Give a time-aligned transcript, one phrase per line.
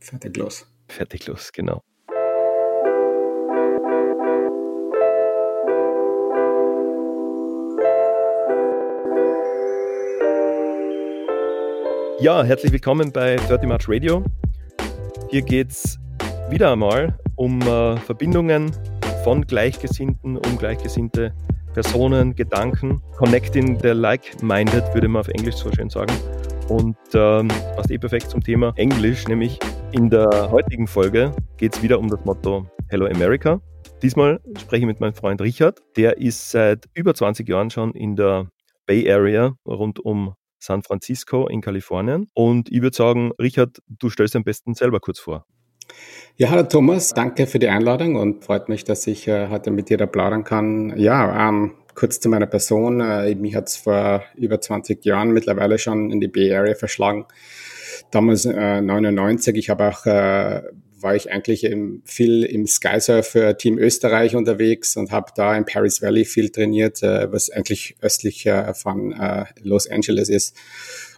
[0.00, 0.66] Fertig los.
[0.88, 1.82] Fertig los, genau.
[12.18, 14.24] Ja, herzlich willkommen bei 30 March Radio.
[15.30, 15.98] Hier geht es
[16.48, 18.72] wieder einmal um äh, Verbindungen
[19.22, 21.34] von Gleichgesinnten, um gleichgesinnte
[21.74, 23.02] Personen, Gedanken.
[23.16, 26.14] Connecting the like-minded, würde man auf Englisch so schön sagen.
[26.68, 29.58] Und ähm, passt eh perfekt zum Thema Englisch, nämlich
[29.92, 33.60] in der heutigen Folge geht es wieder um das Motto Hello America.
[34.02, 35.80] Diesmal spreche ich mit meinem Freund Richard.
[35.96, 38.48] Der ist seit über 20 Jahren schon in der
[38.86, 42.28] Bay Area rund um San Francisco in Kalifornien.
[42.34, 45.44] Und ich würde sagen, Richard, du stellst am besten selber kurz vor.
[46.36, 49.88] Ja, hallo Thomas, danke für die Einladung und freut mich, dass ich äh, heute mit
[49.88, 50.96] dir da plaudern kann.
[50.96, 53.00] Ja, ähm, kurz zu meiner Person.
[53.00, 57.26] Äh, mich hat es vor über 20 Jahren mittlerweile schon in die Bay Area verschlagen.
[58.10, 59.56] Damals äh, 99.
[59.56, 60.62] Ich habe auch äh,
[61.02, 66.02] war ich eigentlich im, viel im Skysurfer Team Österreich unterwegs und habe da im Paris
[66.02, 70.56] Valley viel trainiert, äh, was eigentlich östlich äh, von äh, Los Angeles ist.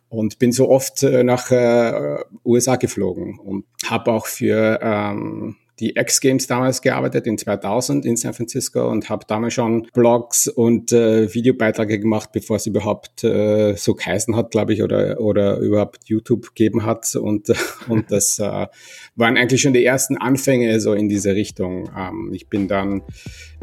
[0.09, 5.97] Und bin so oft äh, nach äh, USA geflogen und habe auch für ähm, die
[5.97, 10.93] X Games damals gearbeitet in 2000 in San Francisco und habe damals schon Blogs und
[10.93, 16.05] äh, Videobeiträge gemacht, bevor es überhaupt äh, so geheißen hat, glaube ich, oder oder überhaupt
[16.05, 17.53] YouTube gegeben hat und
[17.89, 18.69] und das äh,
[19.17, 21.91] waren eigentlich schon die ersten Anfänge so in diese Richtung.
[21.99, 23.03] Ähm, ich bin dann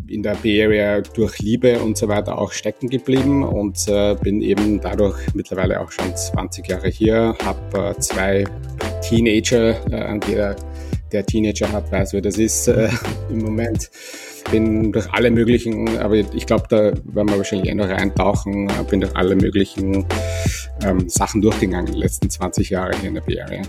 [0.08, 4.42] in der Bay Area durch Liebe und so weiter auch stecken geblieben und äh, bin
[4.42, 8.44] eben dadurch mittlerweile auch schon 20 Jahre hier, habe äh, zwei
[9.02, 10.56] Teenager, äh, an der
[11.11, 12.89] der Teenager hat, weiß, wie das ist äh,
[13.29, 13.89] im Moment.
[14.52, 19.02] Bin durch alle möglichen, aber ich glaube, da werden wir wahrscheinlich eh noch reintauchen, bin
[19.02, 20.05] durch alle möglichen
[20.83, 23.61] ähm, Sachen durchgegangen die letzten 20 Jahre hier in der Bay Area.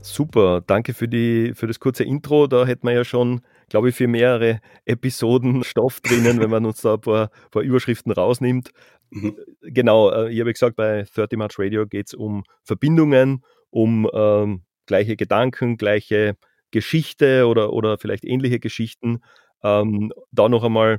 [0.00, 2.46] Super, danke für, die, für das kurze Intro.
[2.46, 6.82] Da hätten wir ja schon, glaube ich, für mehrere Episoden Stoff drinnen, wenn man uns
[6.82, 8.70] da ein paar, paar Überschriften rausnimmt.
[9.10, 9.36] Mhm.
[9.62, 14.62] Genau, äh, ich habe gesagt, bei 30 March Radio geht es um Verbindungen, um ähm,
[14.86, 16.36] gleiche Gedanken, gleiche
[16.70, 19.20] Geschichte oder, oder vielleicht ähnliche Geschichten,
[19.62, 20.98] ähm, da noch einmal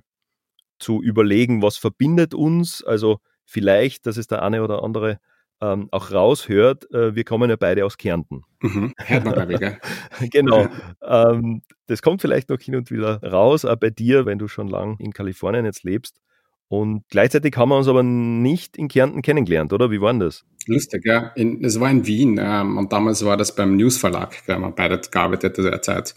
[0.79, 2.84] zu überlegen, was verbindet uns.
[2.84, 5.19] Also vielleicht, dass es der eine oder andere
[5.62, 8.44] ähm, auch raushört, äh, wir kommen ja beide aus Kärnten.
[8.62, 8.94] Mhm.
[9.00, 9.09] Ich,
[10.31, 10.68] genau.
[11.07, 14.68] Ähm, das kommt vielleicht noch hin und wieder raus, auch bei dir, wenn du schon
[14.68, 16.19] lang in Kalifornien jetzt lebst.
[16.68, 19.92] Und gleichzeitig haben wir uns aber nicht in Kärnten kennengelernt, oder?
[19.92, 20.46] Wie war denn das?
[20.68, 21.31] Lustig, ja.
[21.36, 24.48] Es war in Wien ähm, und damals war das beim Newsverlag.
[24.48, 26.16] Wir haben beide gearbeitet zu der Zeit.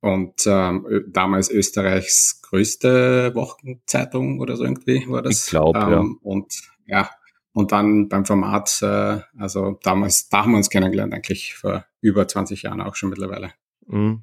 [0.00, 5.44] Und ähm, damals Österreichs größte Wochenzeitung oder so irgendwie war das.
[5.44, 6.04] Ich glaube, ähm, ja.
[6.22, 7.10] Und ja,
[7.52, 12.26] und dann beim Format, äh, also damals, da haben wir uns kennengelernt, eigentlich vor über
[12.26, 13.52] 20 Jahren auch schon mittlerweile.
[13.86, 14.22] Mhm.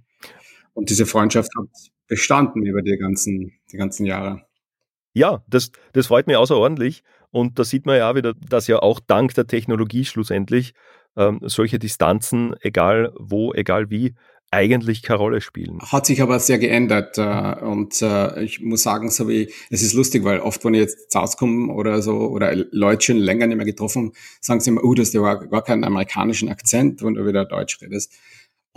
[0.73, 1.67] Und diese Freundschaft hat
[2.07, 4.46] bestanden über die ganzen, die ganzen Jahre.
[5.17, 7.03] Ja, das, das freut mich außerordentlich.
[7.31, 10.73] Und da sieht man ja auch wieder, dass ja auch dank der Technologie schlussendlich
[11.15, 14.13] ähm, solche Distanzen, egal wo, egal wie,
[14.51, 15.79] eigentlich keine Rolle spielen.
[15.81, 19.93] Hat sich aber sehr geändert äh, und äh, ich muss sagen, so wie es ist
[19.93, 23.65] lustig, weil oft, wenn ich jetzt rauskomme oder so oder Leute schon länger nicht mehr
[23.65, 27.43] getroffen, sagen sie immer, oh, das ist ja gar keinen amerikanischen Akzent, wenn du wieder
[27.43, 28.13] Deutsch redest.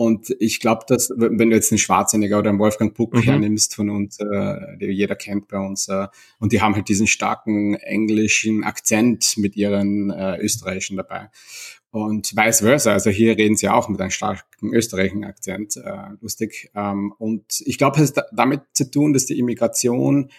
[0.01, 3.21] Und ich glaube, dass, wenn du jetzt einen Schwarzenegger oder einen Wolfgang Puck mhm.
[3.21, 6.07] hernimmst von uns, äh, die jeder kennt bei uns, äh,
[6.39, 11.29] und die haben halt diesen starken englischen Akzent mit ihren äh, österreichischen dabei.
[11.91, 16.71] Und vice versa, also hier reden sie auch mit einem starken österreichischen Akzent, äh, lustig.
[16.75, 20.31] Ähm, und ich glaube, es hat damit zu tun, dass die Immigration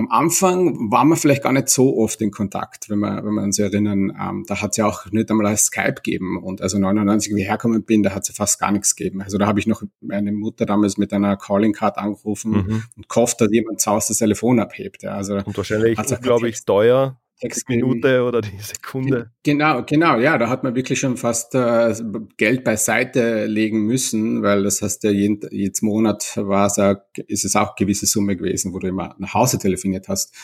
[0.00, 3.44] am Anfang war man vielleicht gar nicht so oft in Kontakt, wenn man, wenn man
[3.44, 4.16] uns erinnern.
[4.18, 6.42] Ähm, da hat es ja auch nicht einmal Skype gegeben.
[6.42, 9.20] Und also 99, wie ich hergekommen bin, da hat es ja fast gar nichts gegeben.
[9.20, 12.82] Also da habe ich noch meine Mutter damals mit einer Calling Card angerufen mhm.
[12.96, 15.02] und gehofft, dass jemand zu Hause das Telefon abhebt.
[15.02, 17.20] Ja, also und wahrscheinlich unglaublich teuer
[17.68, 19.30] Minute oder die Sekunde.
[19.42, 21.94] Genau, genau, ja, da hat man wirklich schon fast äh,
[22.36, 26.78] Geld beiseite legen müssen, weil das heißt ja jeden, jeden Monat war es
[27.26, 30.34] ist es auch gewisse Summe gewesen, wo du immer nach Hause telefoniert hast.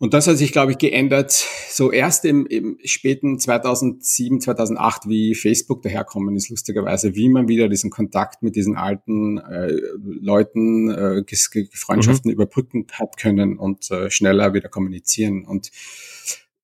[0.00, 1.32] Und das hat sich, glaube ich, geändert,
[1.70, 7.68] so erst im, im späten 2007, 2008, wie Facebook daherkommen ist, lustigerweise, wie man wieder
[7.68, 11.24] diesen Kontakt mit diesen alten äh, Leuten, äh,
[11.72, 12.34] Freundschaften mhm.
[12.34, 15.44] überbrücken hat können und äh, schneller wieder kommunizieren.
[15.44, 15.72] Und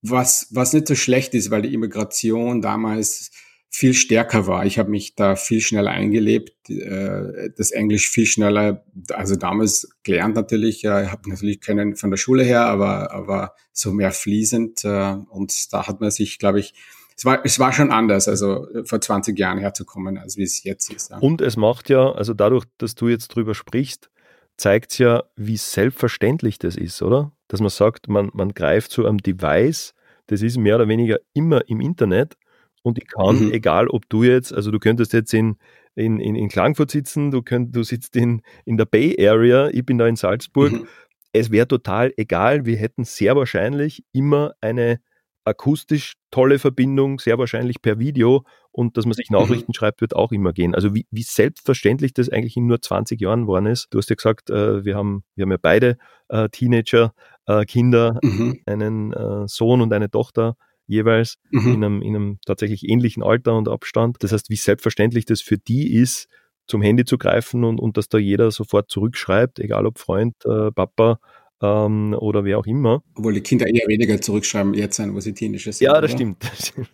[0.01, 3.33] was, was nicht so schlecht ist, weil die Immigration damals
[3.77, 4.65] viel stärker war.
[4.65, 10.37] Ich habe mich da viel schneller eingelebt, äh, das Englisch viel schneller, also damals gelernt
[10.37, 15.17] natürlich, äh, habe natürlich können von der Schule her, aber, aber so mehr fließend äh,
[15.29, 16.75] und da hat man sich, glaube ich,
[17.17, 20.63] es war, es war schon anders, also äh, vor 20 Jahren herzukommen, als wie es
[20.63, 21.11] jetzt ist.
[21.19, 24.09] Und es macht ja, also dadurch, dass du jetzt drüber sprichst,
[24.57, 27.33] zeigt es ja, wie selbstverständlich das ist, oder?
[27.49, 29.95] Dass man sagt, man, man greift zu einem Device,
[30.29, 32.37] das ist mehr oder weniger immer im Internet
[32.85, 33.53] und ich kann, mhm.
[33.53, 35.57] egal ob du jetzt, also du könntest jetzt in,
[35.95, 39.87] in, in, in Klagenfurt sitzen, du, könnt, du sitzt in, in der Bay Area, ich
[39.87, 40.87] bin da in Salzburg, mhm.
[41.33, 45.01] es wäre total egal, wir hätten sehr wahrscheinlich immer eine
[45.47, 49.39] akustisch tolle Verbindung, sehr wahrscheinlich per Video und dass man sich mhm.
[49.39, 49.75] Nachrichten mhm.
[49.75, 50.75] schreibt, wird auch immer gehen.
[50.75, 53.89] Also wie, wie selbstverständlich das eigentlich in nur 20 Jahren geworden ist.
[53.91, 55.97] Du hast ja gesagt, äh, wir, haben, wir haben ja beide
[56.29, 57.15] äh, Teenager,
[57.47, 58.61] äh, Kinder, mhm.
[58.67, 61.75] einen äh, Sohn und eine Tochter jeweils mhm.
[61.75, 64.17] in, einem, in einem tatsächlich ähnlichen Alter und Abstand.
[64.21, 66.29] Das heißt, wie selbstverständlich das für die ist,
[66.67, 70.71] zum Handy zu greifen und, und dass da jeder sofort zurückschreibt, egal ob Freund, äh,
[70.71, 71.19] Papa
[71.63, 73.03] ähm, oder wer auch immer.
[73.15, 75.87] Obwohl die Kinder eher weniger zurückschreiben jetzt sein, wo sie Teenager sind.
[75.87, 76.19] Ja, das oder?
[76.19, 76.45] stimmt.
[76.45, 76.91] Das stimmt.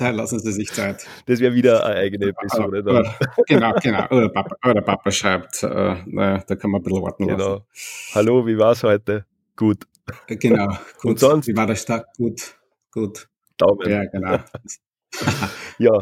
[0.00, 1.06] da lassen sie sich Zeit.
[1.26, 2.82] Das wäre wieder eine eigene Episode.
[2.82, 3.16] Oder,
[3.46, 4.06] genau, genau.
[4.10, 7.54] Oder Papa, oder Papa schreibt, äh, naja, da kann man ein bisschen warten genau.
[7.54, 7.64] lassen.
[8.14, 9.24] Hallo, wie war es heute?
[9.56, 9.84] Gut.
[10.26, 10.68] Äh, genau,
[11.00, 11.04] gut.
[11.04, 11.46] Und sonst?
[11.46, 12.06] Wie war der Start?
[12.16, 12.56] Gut,
[12.90, 13.28] gut.
[13.56, 13.88] Daumen.
[13.88, 14.38] Ja, genau.
[15.78, 15.92] ja,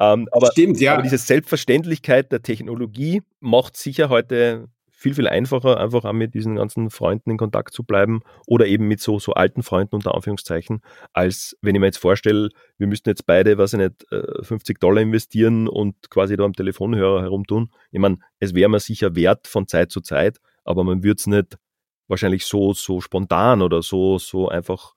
[0.00, 0.94] ähm, aber, Stimmt, ja.
[0.94, 4.68] aber diese Selbstverständlichkeit der Technologie macht sicher heute
[4.98, 8.88] viel, viel einfacher, einfach auch mit diesen ganzen Freunden in Kontakt zu bleiben oder eben
[8.88, 10.80] mit so, so alten Freunden unter Anführungszeichen,
[11.12, 12.48] als wenn ich mir jetzt vorstelle,
[12.78, 16.54] wir müssten jetzt beide, was ich nicht, 50 äh, Dollar investieren und quasi da am
[16.54, 17.70] Telefonhörer herumtun.
[17.90, 21.26] Ich meine, es wäre mir sicher wert von Zeit zu Zeit, aber man würde es
[21.26, 21.58] nicht
[22.08, 24.96] wahrscheinlich so, so spontan oder so, so einfach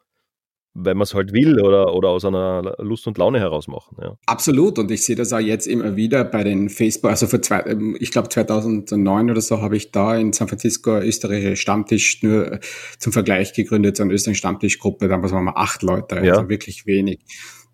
[0.74, 3.98] weil man es halt will oder, oder aus einer Lust und Laune heraus machen.
[4.02, 4.18] Ja.
[4.26, 4.78] Absolut.
[4.80, 7.98] Und ich sehe das auch jetzt immer wieder bei den Facebook, also für zwei, ähm,
[8.00, 12.60] ich glaube 2009 oder so habe ich da in San Francisco österreichische Stammtisch nur äh,
[13.00, 16.50] zum Vergleich gegründet, so eine österreichische Stammtischgruppe, damals waren wir acht Leute, also ja.
[16.50, 17.20] wirklich wenig.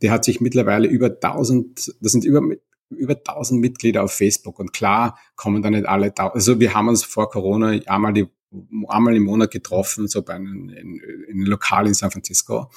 [0.02, 2.42] Die hat sich mittlerweile über 1000, das sind über,
[2.90, 7.04] über 1000 Mitglieder auf Facebook und klar kommen da nicht alle, also wir haben uns
[7.04, 8.28] vor Corona einmal die
[8.88, 12.70] einmal im Monat getroffen, so bei einem in, in einem Lokal in San Francisco.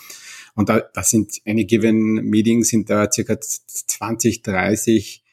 [0.55, 5.25] Und da, da sind eine given Meeting sind da circa 20, 30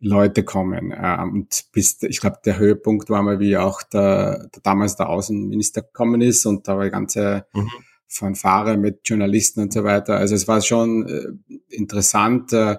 [0.00, 0.94] Leute kommen.
[0.96, 5.08] Ähm, und bis, ich glaube, der Höhepunkt war mal, wie auch der, der damals der
[5.08, 7.68] Außenminister gekommen ist und da war die ganze mhm.
[8.06, 10.16] Fanfare mit Journalisten und so weiter.
[10.16, 12.52] Also es war schon äh, interessant.
[12.52, 12.78] Äh,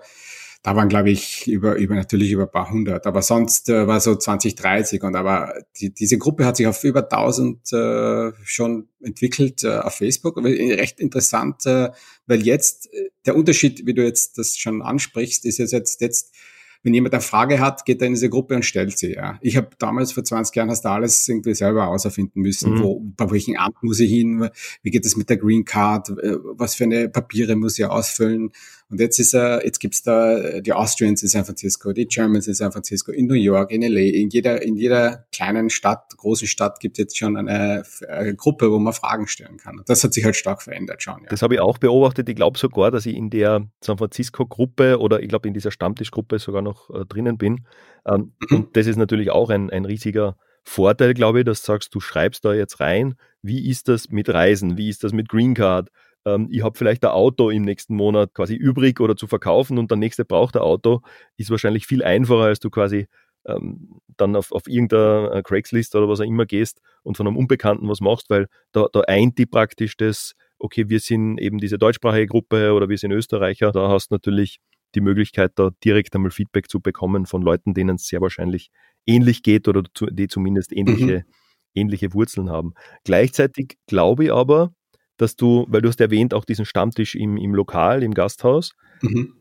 [0.61, 3.07] da waren, glaube ich, über, über natürlich über ein paar hundert.
[3.07, 5.03] Aber sonst äh, war so 20, 30.
[5.03, 9.95] Und aber die, diese Gruppe hat sich auf über 1000 äh, schon entwickelt äh, auf
[9.95, 10.37] Facebook.
[10.43, 11.91] Recht interessant, äh,
[12.27, 16.35] weil jetzt äh, der Unterschied, wie du jetzt das schon ansprichst, ist jetzt, jetzt, jetzt
[16.83, 19.13] wenn jemand eine Frage hat, geht er in diese Gruppe und stellt sie.
[19.13, 19.37] Ja.
[19.41, 22.75] Ich habe damals vor 20 Jahren hast du alles irgendwie selber auserfinden müssen.
[22.75, 22.79] Mhm.
[22.79, 24.49] Wo, bei welchem Amt muss ich hin?
[24.81, 26.09] Wie geht es mit der Green Card?
[26.09, 28.51] Äh, was für eine Papiere muss ich ausfüllen?
[28.89, 32.55] Und jetzt ist er, jetzt gibt's da die Austrians in San Francisco, die Germans in
[32.55, 36.79] San Francisco, in New York, in LA, in jeder, in jeder kleinen Stadt, großen Stadt
[36.79, 39.77] gibt es jetzt schon eine, eine, Gruppe, wo man Fragen stellen kann.
[39.77, 41.21] Und das hat sich halt stark verändert schon.
[41.21, 41.29] Ja.
[41.29, 42.27] Das habe ich auch beobachtet.
[42.29, 45.71] Ich glaube sogar, dass ich in der San Francisco Gruppe oder ich glaube in dieser
[45.71, 47.65] Stammtischgruppe sogar noch äh, drinnen bin.
[48.07, 48.57] Ähm, mhm.
[48.57, 51.99] Und das ist natürlich auch ein, ein riesiger Vorteil, glaube ich, dass du sagst, du
[51.99, 55.89] schreibst da jetzt rein, wie ist das mit Reisen, wie ist das mit Green Card,
[56.35, 59.91] ähm, ich habe vielleicht ein Auto im nächsten Monat quasi übrig oder zu verkaufen und
[59.91, 61.01] der nächste braucht ein Auto,
[61.37, 63.07] ist wahrscheinlich viel einfacher, als du quasi
[63.45, 67.37] ähm, dann auf, auf irgendeiner äh, Craigslist oder was auch immer gehst und von einem
[67.37, 71.77] Unbekannten was machst, weil da, da eint die praktisch das, okay, wir sind eben diese
[71.77, 74.59] deutschsprachige Gruppe oder wir sind Österreicher, da hast du natürlich
[74.95, 78.71] die Möglichkeit, da direkt einmal Feedback zu bekommen von Leuten, denen es sehr wahrscheinlich
[79.05, 81.33] ähnlich geht oder die zumindest ähnliche, mhm.
[81.75, 82.73] ähnliche Wurzeln haben.
[83.03, 84.73] Gleichzeitig glaube ich aber,
[85.19, 88.73] dass du, weil du hast erwähnt, auch diesen Stammtisch im, im Lokal, im Gasthaus.
[89.01, 89.33] Mhm.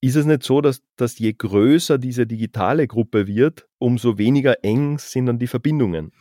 [0.00, 4.98] Ist es nicht so, dass, dass je größer diese digitale Gruppe wird, umso weniger eng
[4.98, 6.12] sind dann die Verbindungen?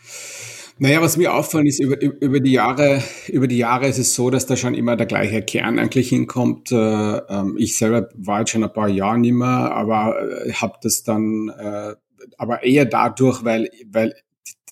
[0.78, 4.30] Naja, was mir auffällt, ist, über, über, die Jahre, über die Jahre ist es so,
[4.30, 6.72] dass da schon immer der gleiche Kern eigentlich hinkommt.
[6.72, 10.78] Äh, ähm, ich selber war jetzt schon ein paar Jahre nicht mehr, aber äh, habe
[10.82, 11.96] das dann, äh,
[12.38, 14.16] aber eher dadurch, weil, weil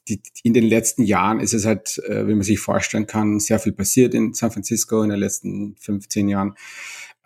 [0.07, 3.59] die, in den letzten Jahren ist es halt, äh, wie man sich vorstellen kann, sehr
[3.59, 6.55] viel passiert in San Francisco in den letzten 15 Jahren.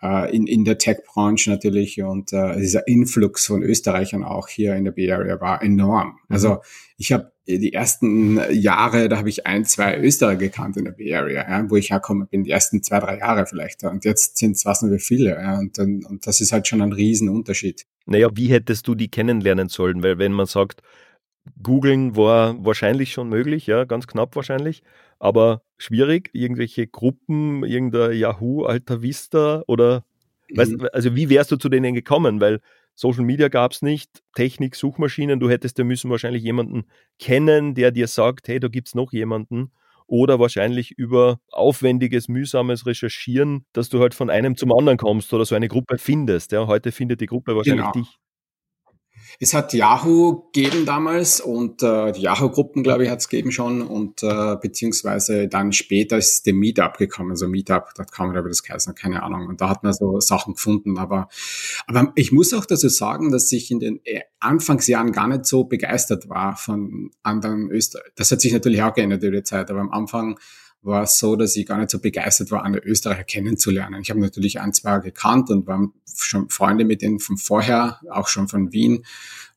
[0.00, 4.84] Äh, in, in der Tech-Branche natürlich und äh, dieser Influx von Österreichern auch hier in
[4.84, 6.18] der Bay Area war enorm.
[6.28, 6.34] Mhm.
[6.34, 6.58] Also
[6.96, 11.12] ich habe die ersten Jahre, da habe ich ein, zwei Österreicher gekannt in der Bay
[11.14, 13.82] Area, ja, wo ich herkomme, bin die ersten zwei, drei Jahre vielleicht.
[13.84, 15.30] Und jetzt sind es was nur viele.
[15.30, 17.86] Ja, und, dann, und das ist halt schon ein Riesenunterschied.
[18.06, 20.02] Naja, wie hättest du die kennenlernen sollen?
[20.02, 20.82] Weil wenn man sagt,
[21.62, 24.82] googeln war wahrscheinlich schon möglich, ja, ganz knapp wahrscheinlich.
[25.18, 30.04] aber schwierig, irgendwelche Gruppen, irgendein Yahoo, Alta Vista oder
[30.48, 30.56] mhm.
[30.56, 32.40] weißt, also wie wärst du zu denen gekommen?
[32.40, 32.60] Weil
[32.94, 36.84] Social Media gab es nicht, Technik, Suchmaschinen, du hättest ja müssen wahrscheinlich jemanden
[37.18, 39.70] kennen, der dir sagt, hey, da gibt es noch jemanden.
[40.10, 45.44] Oder wahrscheinlich über aufwendiges, mühsames Recherchieren, dass du halt von einem zum anderen kommst oder
[45.44, 46.50] so eine Gruppe findest.
[46.52, 48.04] Ja, heute findet die Gruppe wahrscheinlich genau.
[48.06, 48.18] dich.
[49.40, 53.82] Es hat Yahoo gegeben damals und äh, die Yahoo-Gruppen, glaube ich, hat es gegeben schon
[53.82, 58.62] und äh, beziehungsweise dann später ist der Meetup gekommen, so Meetup, da kam oder das
[58.62, 59.46] geheißen, keine Ahnung.
[59.46, 60.98] Und da hat man so Sachen gefunden.
[60.98, 61.28] Aber,
[61.86, 65.64] aber ich muss auch dazu sagen, dass ich in den äh, Anfangsjahren gar nicht so
[65.64, 68.12] begeistert war von anderen Österreich.
[68.16, 70.38] Das hat sich natürlich auch geändert über die Zeit, aber am Anfang
[70.82, 74.00] war es so, dass ich gar nicht so begeistert war, andere Österreicher kennenzulernen.
[74.00, 78.28] Ich habe natürlich ein, zwei gekannt und waren schon Freunde mit denen von vorher, auch
[78.28, 79.04] schon von Wien.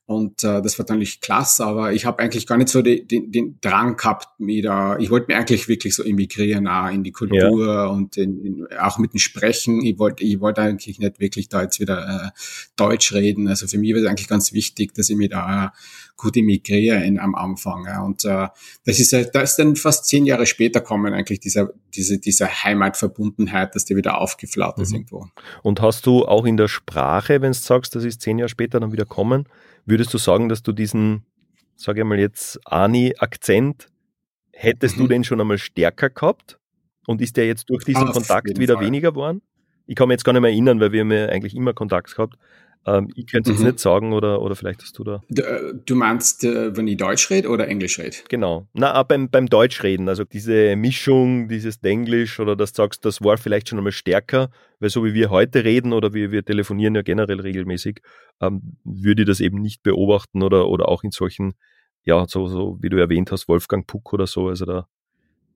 [0.04, 3.06] Und äh, das war dann nicht klasse, aber ich habe eigentlich gar nicht so die,
[3.06, 7.04] die, den Drang gehabt, mir da, ich wollte mir eigentlich wirklich so immigrieren auch in
[7.04, 7.86] die Kultur ja.
[7.86, 9.80] und in, in, auch mit dem Sprechen.
[9.84, 12.38] Ich wollte ich wollte eigentlich nicht wirklich da jetzt wieder äh,
[12.76, 13.46] Deutsch reden.
[13.46, 15.72] Also für mich war es eigentlich ganz wichtig, dass ich mir da
[16.16, 17.84] gut immigriere in, am Anfang.
[17.86, 18.02] Ja.
[18.02, 18.48] Und äh,
[18.84, 23.76] das ist da ist dann fast zehn Jahre später kommen eigentlich dieser, diese, diese Heimatverbundenheit,
[23.76, 24.96] dass die wieder aufgeflaut ist mhm.
[24.96, 25.26] irgendwo.
[25.62, 28.80] Und hast du auch in der Sprache, wenn du sagst, das ist zehn Jahre später
[28.80, 29.46] dann wieder kommen,
[29.84, 31.24] Würdest du sagen, dass du diesen,
[31.76, 33.88] sage ich mal jetzt, Ani-Akzent,
[34.52, 35.00] hättest mhm.
[35.00, 36.58] du den schon einmal stärker gehabt?
[37.06, 38.86] Und ist der jetzt durch diesen Auf Kontakt wieder Fall.
[38.86, 39.42] weniger geworden?
[39.86, 42.14] Ich kann mich jetzt gar nicht mehr erinnern, weil wir haben ja eigentlich immer Kontakt
[42.14, 42.38] gehabt.
[42.84, 43.66] Ähm, ich könnte es mhm.
[43.66, 45.22] jetzt nicht sagen oder, oder vielleicht hast du da.
[45.28, 48.16] Äh, du meinst, äh, wenn ich Deutsch rede oder Englisch rede?
[48.28, 48.66] Genau.
[48.72, 50.08] Na, beim, beim Deutsch reden.
[50.08, 54.50] Also diese Mischung, dieses Denglisch oder dass du sagst, das war vielleicht schon einmal stärker,
[54.80, 58.00] weil so wie wir heute reden oder wie wir telefonieren ja generell regelmäßig,
[58.40, 61.54] ähm, würde ich das eben nicht beobachten oder, oder auch in solchen,
[62.02, 64.48] ja, so, so wie du erwähnt hast, Wolfgang Puck oder so.
[64.48, 64.88] Also da,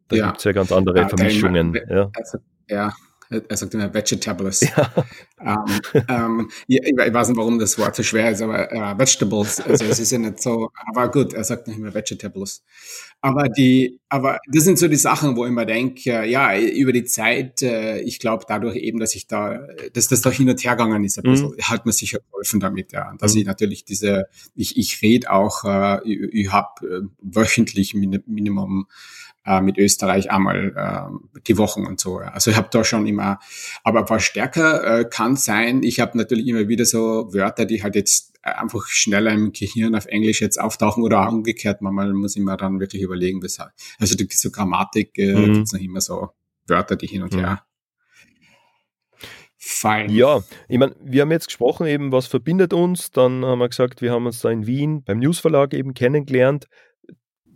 [0.09, 0.27] da ja.
[0.27, 1.77] gibt es ja ganz andere ja, Vermischungen.
[1.91, 2.09] ja.
[2.15, 2.93] Also, ja,
[3.31, 4.61] er sagt immer Vegetables.
[4.61, 4.93] Ja.
[5.39, 9.61] Ähm, ähm, ich, ich, weiß nicht, warum das Wort so schwer ist, aber äh, Vegetables,
[9.61, 12.65] also es ist ja nicht so, aber gut, er sagt nicht mehr Vegetables.
[13.21, 17.05] Aber die, aber das sind so die Sachen, wo ich mir denke, ja, über die
[17.05, 20.77] Zeit, äh, ich glaube dadurch eben, dass ich da, dass das da hin und her
[20.77, 21.63] gegangen ist, ein bisschen, mhm.
[21.63, 23.13] hat mir sicher geholfen damit, ja.
[23.19, 23.41] Dass mhm.
[23.41, 28.87] ich natürlich diese, ich, ich rede auch, äh, ich, ich habe äh, wöchentlich Minimum
[29.47, 32.19] äh, mit Österreich einmal äh, die Wochen und so.
[32.19, 33.39] Also ich habe da schon immer,
[33.85, 37.95] aber was stärker äh, kann sein, ich habe natürlich immer wieder so Wörter, die halt
[37.95, 41.83] jetzt einfach schneller im Gehirn auf Englisch jetzt auftauchen oder umgekehrt.
[41.83, 43.73] Manchmal muss ich mir dann wirklich überlegen, weshalb.
[43.99, 45.55] Also die, so Grammatik äh, mhm.
[45.55, 46.29] gibt's noch immer so
[46.67, 47.41] Wörter, die hin und mhm.
[47.41, 47.63] her
[49.67, 50.11] fallen.
[50.11, 53.11] Ja, ich meine, wir haben jetzt gesprochen eben, was verbindet uns.
[53.11, 56.67] Dann haben wir gesagt, wir haben uns da in Wien beim Newsverlag eben kennengelernt.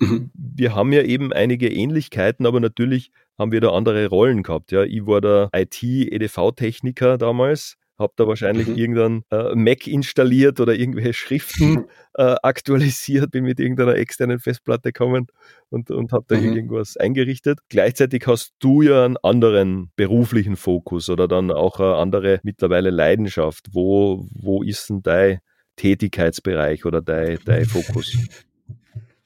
[0.00, 0.30] Mhm.
[0.34, 4.72] Wir haben ja eben einige Ähnlichkeiten, aber natürlich haben wir da andere Rollen gehabt.
[4.72, 8.76] Ja, ich war der IT-EDV-Techniker damals, habe da wahrscheinlich mhm.
[8.76, 15.26] irgendein äh, Mac installiert oder irgendwelche Schriften äh, aktualisiert, bin mit irgendeiner externen Festplatte gekommen
[15.68, 16.54] und, und habe da mhm.
[16.54, 17.60] irgendwas eingerichtet.
[17.68, 23.68] Gleichzeitig hast du ja einen anderen beruflichen Fokus oder dann auch eine andere mittlerweile Leidenschaft.
[23.72, 25.40] Wo, wo ist denn dein
[25.76, 28.16] Tätigkeitsbereich oder dein, dein Fokus?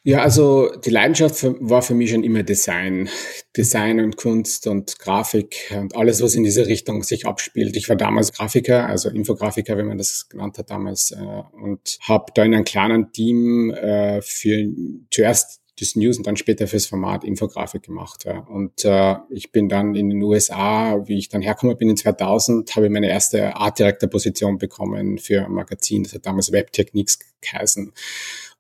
[0.07, 3.09] Ja, also die Leidenschaft war für mich schon immer Design.
[3.57, 7.75] Design und Kunst und Grafik und alles, was in dieser Richtung sich abspielt.
[7.75, 12.33] Ich war damals Grafiker, also Infografiker, wie man das genannt hat damals, äh, und habe
[12.35, 14.69] da in einem kleinen Team äh, für
[15.11, 18.27] zuerst das News und dann später fürs Format Infografik gemacht.
[18.27, 18.41] Ja.
[18.41, 22.77] Und äh, ich bin dann in den USA, wie ich dann herkomme bin in 2000,
[22.77, 26.03] habe ich meine erste Art Director Position bekommen für ein Magazin.
[26.03, 27.91] Das hat damals Web Techniques geheißen.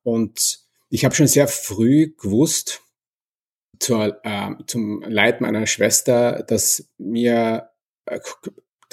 [0.02, 0.63] Und
[0.94, 2.80] ich habe schon sehr früh gewusst,
[3.80, 7.70] zur, äh, zum Leid meiner Schwester, dass mir
[8.06, 8.20] äh,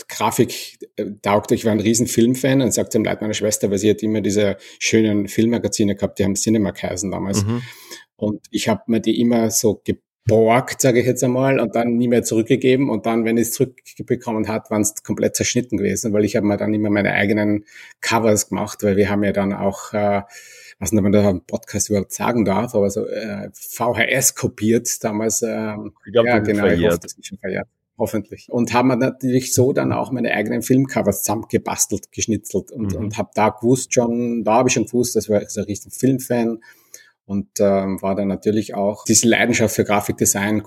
[0.07, 1.51] Grafik äh, taugt.
[1.51, 4.21] Ich war ein riesen Filmfan und sagte zum Leid meiner Schwester, weil sie hat immer
[4.21, 7.45] diese schönen Filmmagazine gehabt, die haben Cinema geheißen damals.
[7.45, 7.61] Mhm.
[8.15, 12.07] Und ich habe mir die immer so geborgt, sage ich jetzt einmal, und dann nie
[12.07, 12.89] mehr zurückgegeben.
[12.89, 16.47] Und dann, wenn ich es zurückbekommen hat, waren es komplett zerschnitten gewesen, weil ich habe
[16.47, 17.65] mir dann immer meine eigenen
[18.01, 20.23] Covers gemacht, weil wir haben ja dann auch äh,
[20.81, 25.03] weiß nicht, ob man da einen Podcast überhaupt sagen darf, aber so äh, VHS kopiert
[25.03, 25.41] damals.
[25.43, 26.79] Äh, ich glaube, ja, genau, verjährt.
[26.79, 27.67] ich hoffe, das ist schon verjährt.
[27.97, 28.47] Hoffentlich.
[28.49, 32.99] Und haben natürlich so dann auch meine eigenen Filmcovers zusammengebastelt, geschnitzelt und, mhm.
[32.99, 35.91] und habe da gewusst schon, da habe ich schon gewusst, das war so ein riesen
[35.91, 36.63] Filmfan
[37.31, 40.63] und ähm, war dann natürlich auch diese Leidenschaft für Grafikdesign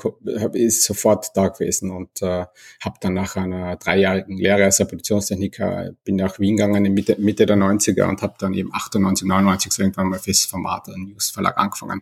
[0.55, 2.47] ist sofort da gewesen und äh,
[2.83, 7.45] habe dann nach einer dreijährigen Lehre als Reproduktionstechniker bin nach Wien gegangen in Mitte, Mitte
[7.45, 11.33] der 90er und habe dann eben 98, 99 so irgendwann mal fürs Format einen News
[11.33, 12.01] Verlag angefangen.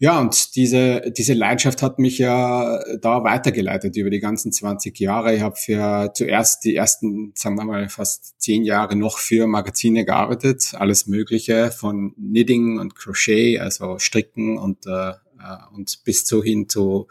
[0.00, 5.34] Ja, und diese, diese Leidenschaft hat mich ja da weitergeleitet über die ganzen 20 Jahre.
[5.34, 10.04] Ich habe für zuerst die ersten, sagen wir mal, fast zehn Jahre noch für Magazine
[10.04, 10.72] gearbeitet.
[10.74, 15.14] Alles Mögliche von Knitting und Crochet, also Stricken und, äh,
[15.74, 17.08] und bis zu hin zu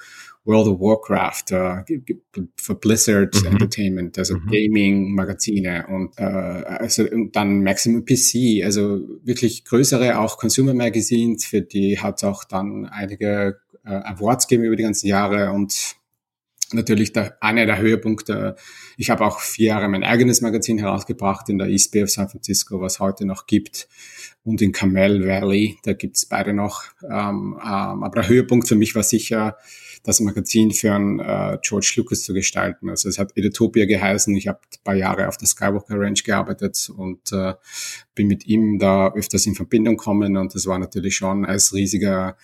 [0.47, 3.51] World of Warcraft, äh, für Blizzard mhm.
[3.51, 4.47] Entertainment, also mhm.
[4.47, 11.61] Gaming-Magazine und äh, also und dann Maximum PC, also wirklich größere auch Consumer Magazines, für
[11.61, 15.97] die hat auch dann einige äh, Awards gegeben über die ganzen Jahre und
[16.73, 18.55] natürlich der, einer der Höhepunkte.
[18.97, 22.29] Ich habe auch vier Jahre mein eigenes Magazin herausgebracht in der East Bay of San
[22.29, 23.87] Francisco, was heute noch gibt
[24.43, 26.83] und in Carmel Valley, da gibt's beide noch.
[27.03, 29.57] Ähm, ähm, aber der Höhepunkt für mich war sicher
[30.03, 32.89] das Magazin für einen, äh, George Lucas zu gestalten.
[32.89, 34.33] Also es hat Editopia geheißen.
[34.37, 37.55] Ich habe ein paar Jahre auf der Skywalker Ranch gearbeitet und äh,
[38.15, 42.37] bin mit ihm da öfters in Verbindung gekommen und das war natürlich schon als riesiger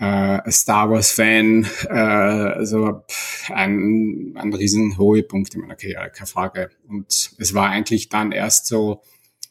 [0.00, 3.04] äh, Star Wars Fan, äh, also
[3.50, 6.70] ein, ein riesen Höhepunkt in meiner Karriere, keine Frage.
[6.88, 9.02] Und es war eigentlich dann erst so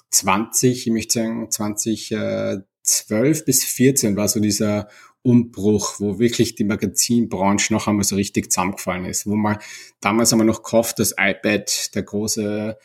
[0.10, 4.90] 20, ich möchte sagen 2012 bis 14 war so dieser
[5.22, 9.60] Umbruch, wo wirklich die Magazinbranche noch einmal so richtig zusammengefallen ist, wo man
[10.02, 12.78] damals haben noch gehofft, dass iPad der große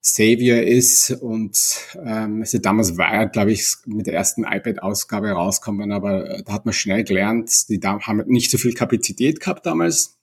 [0.00, 1.58] Savior ist und
[2.04, 6.52] ähm, also damals war er, glaube ich, mit der ersten iPad-Ausgabe rauskommen, aber äh, da
[6.52, 10.18] hat man schnell gelernt, die haben nicht so viel Kapazität gehabt damals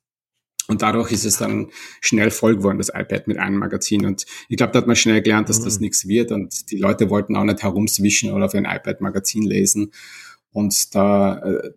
[0.67, 1.69] und dadurch ist es dann
[2.01, 4.05] schnell voll geworden, das iPad mit einem Magazin.
[4.05, 5.83] Und ich glaube, da hat man schnell gelernt, dass das mhm.
[5.83, 6.31] nichts wird.
[6.31, 9.91] Und die Leute wollten auch nicht herumswischen oder auf ein iPad-Magazin lesen.
[10.51, 11.71] Und da äh,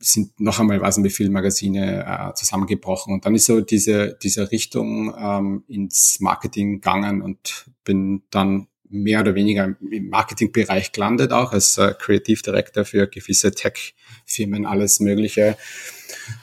[0.00, 3.14] sind noch einmal, weiß nicht wie viele Magazine äh, zusammengebrochen.
[3.14, 9.20] Und dann ist so diese, diese Richtung ähm, ins Marketing gegangen und bin dann mehr
[9.20, 15.56] oder weniger im Marketingbereich gelandet, auch als äh, Creative Director für gewisse Tech-Firmen, alles Mögliche.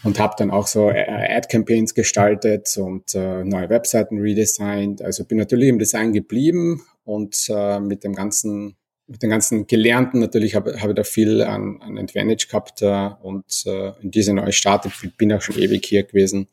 [0.04, 1.06] Und habe dann auch so äh,
[1.36, 5.02] Ad-Campaigns gestaltet und äh, neue Webseiten redesigned.
[5.02, 8.76] Also bin natürlich im Design geblieben und äh, mit dem ganzen
[9.08, 13.64] mit den ganzen Gelernten natürlich habe, habe da viel an, an Advantage gehabt äh, und
[13.66, 16.48] äh, in diese neue Start, ich bin auch schon ewig hier gewesen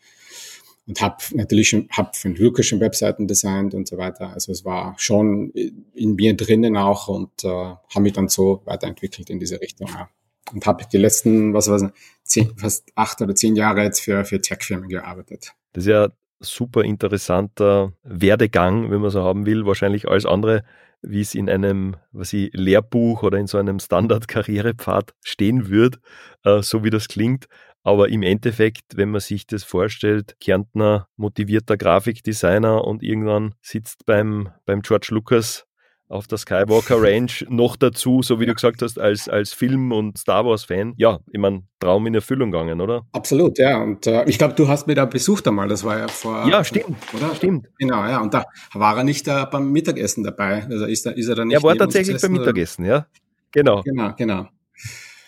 [0.87, 4.33] und habe natürlich schon, hab für Lukas schon Webseiten designt und so weiter.
[4.33, 5.51] Also es war schon
[5.95, 9.89] in mir drinnen auch und äh, habe mich dann so weiterentwickelt in diese Richtung.
[9.89, 10.09] Ja.
[10.53, 11.93] Und habe die letzten, was war
[12.25, 15.53] zehn, fast acht oder zehn Jahre jetzt für, für Tech-Firmen gearbeitet.
[15.75, 16.09] Das ist ja
[16.41, 20.65] super interessanter Werdegang, wenn man so haben will, wahrscheinlich alles andere
[21.03, 26.01] wie es in einem was ich, Lehrbuch oder in so einem Standard-Karrierepfad stehen wird,
[26.45, 27.47] äh, so wie das klingt.
[27.83, 34.51] Aber im Endeffekt, wenn man sich das vorstellt, Kärntner motivierter Grafikdesigner und irgendwann sitzt beim,
[34.67, 35.67] beim George Lucas
[36.11, 40.19] auf der Skywalker Range noch dazu, so wie du gesagt hast, als, als Film- und
[40.19, 40.95] Star Wars-Fan.
[40.97, 43.07] Ja, ich meine, Traum in Erfüllung gegangen, oder?
[43.13, 43.81] Absolut, ja.
[43.81, 46.49] Und äh, ich glaube, du hast mir da besucht einmal, das war ja vor.
[46.49, 46.97] Ja, stimmt.
[47.17, 47.35] Oder?
[47.37, 47.69] Stimmt.
[47.79, 48.21] Genau, ja.
[48.21, 48.45] Und da
[48.75, 50.67] war er nicht äh, beim Mittagessen dabei.
[50.69, 51.57] Also ist er, ist er dann nicht.
[51.57, 53.07] Er war tatsächlich beim Mittagessen, ja.
[53.53, 53.83] Genau.
[53.83, 54.49] Genau, genau.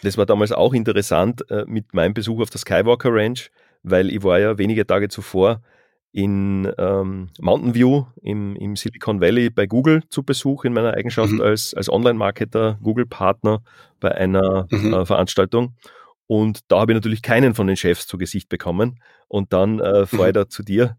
[0.03, 3.53] Das war damals auch interessant äh, mit meinem Besuch auf der Skywalker Ranch,
[3.85, 5.63] weil ich war ja wenige Tage zuvor
[6.13, 11.33] in ähm, Mountain View im, im Silicon Valley bei Google zu Besuch in meiner Eigenschaft
[11.33, 11.41] mhm.
[11.41, 13.63] als, als Online-Marketer, Google-Partner
[13.99, 14.93] bei einer mhm.
[14.93, 15.75] äh, Veranstaltung.
[16.27, 19.01] Und da habe ich natürlich keinen von den Chefs zu Gesicht bekommen.
[19.29, 20.41] Und dann äh, fahre ich mhm.
[20.41, 20.97] da zu dir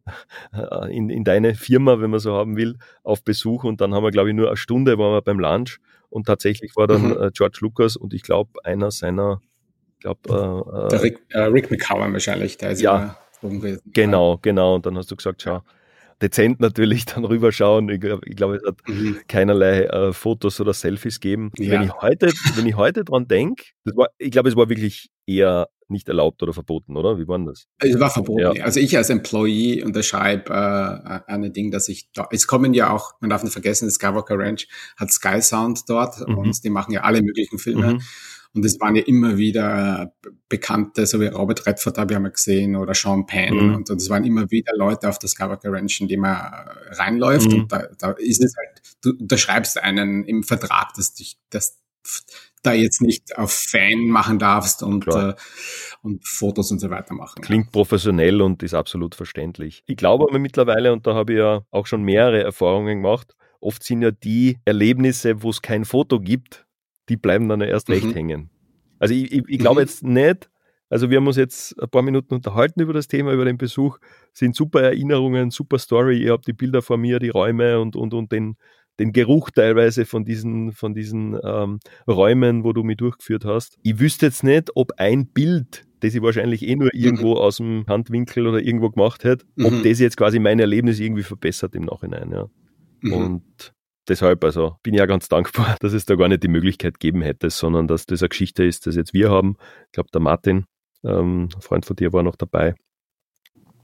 [0.53, 3.63] äh, in, in deine Firma, wenn man so haben will, auf Besuch.
[3.63, 5.79] Und dann haben wir, glaube ich, nur eine Stunde waren wir beim Lunch.
[6.09, 7.21] Und tatsächlich war dann mhm.
[7.21, 9.41] äh, George Lucas und ich glaube, einer seiner,
[9.93, 10.19] ich glaube,
[10.91, 13.17] äh, äh, Rick, äh, Rick McCowan wahrscheinlich, der ist ja.
[13.93, 14.75] Genau, genau.
[14.75, 15.61] Und dann hast du gesagt, schau,
[16.21, 17.89] dezent natürlich dann rüberschauen.
[17.89, 19.19] Ich glaube, glaub, es hat mhm.
[19.27, 21.51] keinerlei äh, Fotos oder Selfies geben.
[21.57, 21.71] Ja.
[21.71, 23.65] Wenn ich heute, wenn ich heute dran denke,
[24.17, 27.19] ich glaube, es war wirklich eher nicht erlaubt oder verboten, oder?
[27.19, 27.67] Wie war das?
[27.79, 28.55] Es war verboten.
[28.55, 28.63] Ja.
[28.63, 33.13] Also ich als Employee unterschreibe äh, ein Ding, dass ich da, es kommen ja auch,
[33.19, 36.37] man darf nicht vergessen, Skywalker Ranch hat Sky Sound dort mhm.
[36.37, 37.93] und die machen ja alle möglichen Filme.
[37.93, 38.01] Mhm.
[38.55, 40.13] Und es waren ja immer wieder
[40.47, 43.55] Bekannte, so wie Robert Redford habe ich einmal gesehen oder Sean Penn.
[43.55, 43.75] Mhm.
[43.75, 46.35] Und, und es waren immer wieder Leute auf Skywalker Ranch, in die man
[46.91, 47.51] reinläuft.
[47.51, 47.61] Mhm.
[47.61, 51.79] Und da, da ist es halt, du unterschreibst einen im Vertrag, dass dich, dass
[52.61, 55.33] da jetzt nicht auf Fan machen darfst und, äh,
[56.01, 57.41] und Fotos und so weiter machen.
[57.41, 57.71] Klingt ja.
[57.71, 59.83] professionell und ist absolut verständlich.
[59.85, 63.83] Ich glaube aber mittlerweile, und da habe ich ja auch schon mehrere Erfahrungen gemacht, oft
[63.83, 66.65] sind ja die Erlebnisse, wo es kein Foto gibt,
[67.09, 68.13] die bleiben dann erst recht mhm.
[68.13, 68.49] hängen.
[68.99, 69.87] Also ich, ich, ich glaube mhm.
[69.87, 70.49] jetzt nicht,
[70.89, 73.97] also wir haben uns jetzt ein paar Minuten unterhalten über das Thema, über den Besuch,
[74.31, 78.13] sind super Erinnerungen, super Story, ihr habt die Bilder vor mir, die Räume und, und,
[78.13, 78.57] und den,
[78.99, 83.77] den Geruch teilweise von diesen, von diesen ähm, Räumen, wo du mich durchgeführt hast.
[83.81, 86.99] Ich wüsste jetzt nicht, ob ein Bild, das ich wahrscheinlich eh nur mhm.
[86.99, 87.37] irgendwo mhm.
[87.37, 89.65] aus dem Handwinkel oder irgendwo gemacht hätte, mhm.
[89.65, 92.31] ob das jetzt quasi mein Erlebnis irgendwie verbessert im Nachhinein.
[92.31, 92.47] Ja.
[93.01, 93.13] Mhm.
[93.13, 93.73] Und
[94.07, 97.21] deshalb, also bin ich ja ganz dankbar, dass es da gar nicht die Möglichkeit geben
[97.21, 99.57] hätte, sondern dass das eine Geschichte ist, das jetzt wir haben.
[99.87, 100.65] Ich glaube, der Martin,
[101.03, 102.75] ähm, Freund von dir, war noch dabei.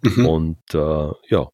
[0.01, 0.25] Mhm.
[0.25, 1.49] Und äh, ja,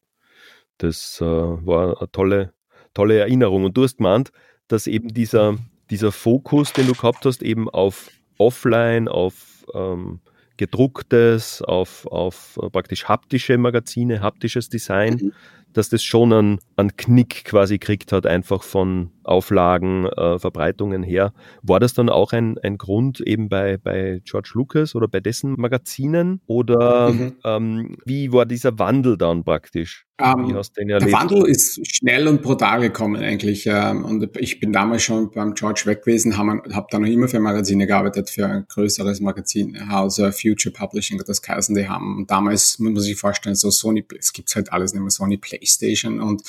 [0.78, 2.52] das äh, war eine tolle,
[2.94, 3.64] tolle Erinnerung.
[3.64, 4.30] Und du hast gemeint,
[4.68, 5.56] dass eben dieser,
[5.90, 10.20] dieser Fokus, den du gehabt hast, eben auf Offline, auf ähm,
[10.56, 15.32] gedrucktes, auf, auf äh, praktisch haptische Magazine, haptisches Design, mhm
[15.76, 21.32] dass das schon einen, einen Knick quasi gekriegt hat, einfach von Auflagen, äh, Verbreitungen her.
[21.62, 25.54] War das dann auch ein, ein Grund eben bei, bei George Lucas oder bei dessen
[25.58, 26.40] Magazinen?
[26.46, 27.32] Oder mhm.
[27.44, 30.06] ähm, wie war dieser Wandel dann praktisch?
[30.18, 33.66] Um, ähm, der Wandel ist schnell und brutal gekommen eigentlich.
[33.66, 37.28] Ähm, und ich bin damals schon beim George weg gewesen, habe hab dann noch immer
[37.28, 42.92] für Magazine gearbeitet, für ein größeres Magazinhaus, Future Publishing, das geheißen, die haben damals, muss
[42.92, 46.42] man sich vorstellen, so Sony, es gibt halt alles nicht mehr, Sony Playstation und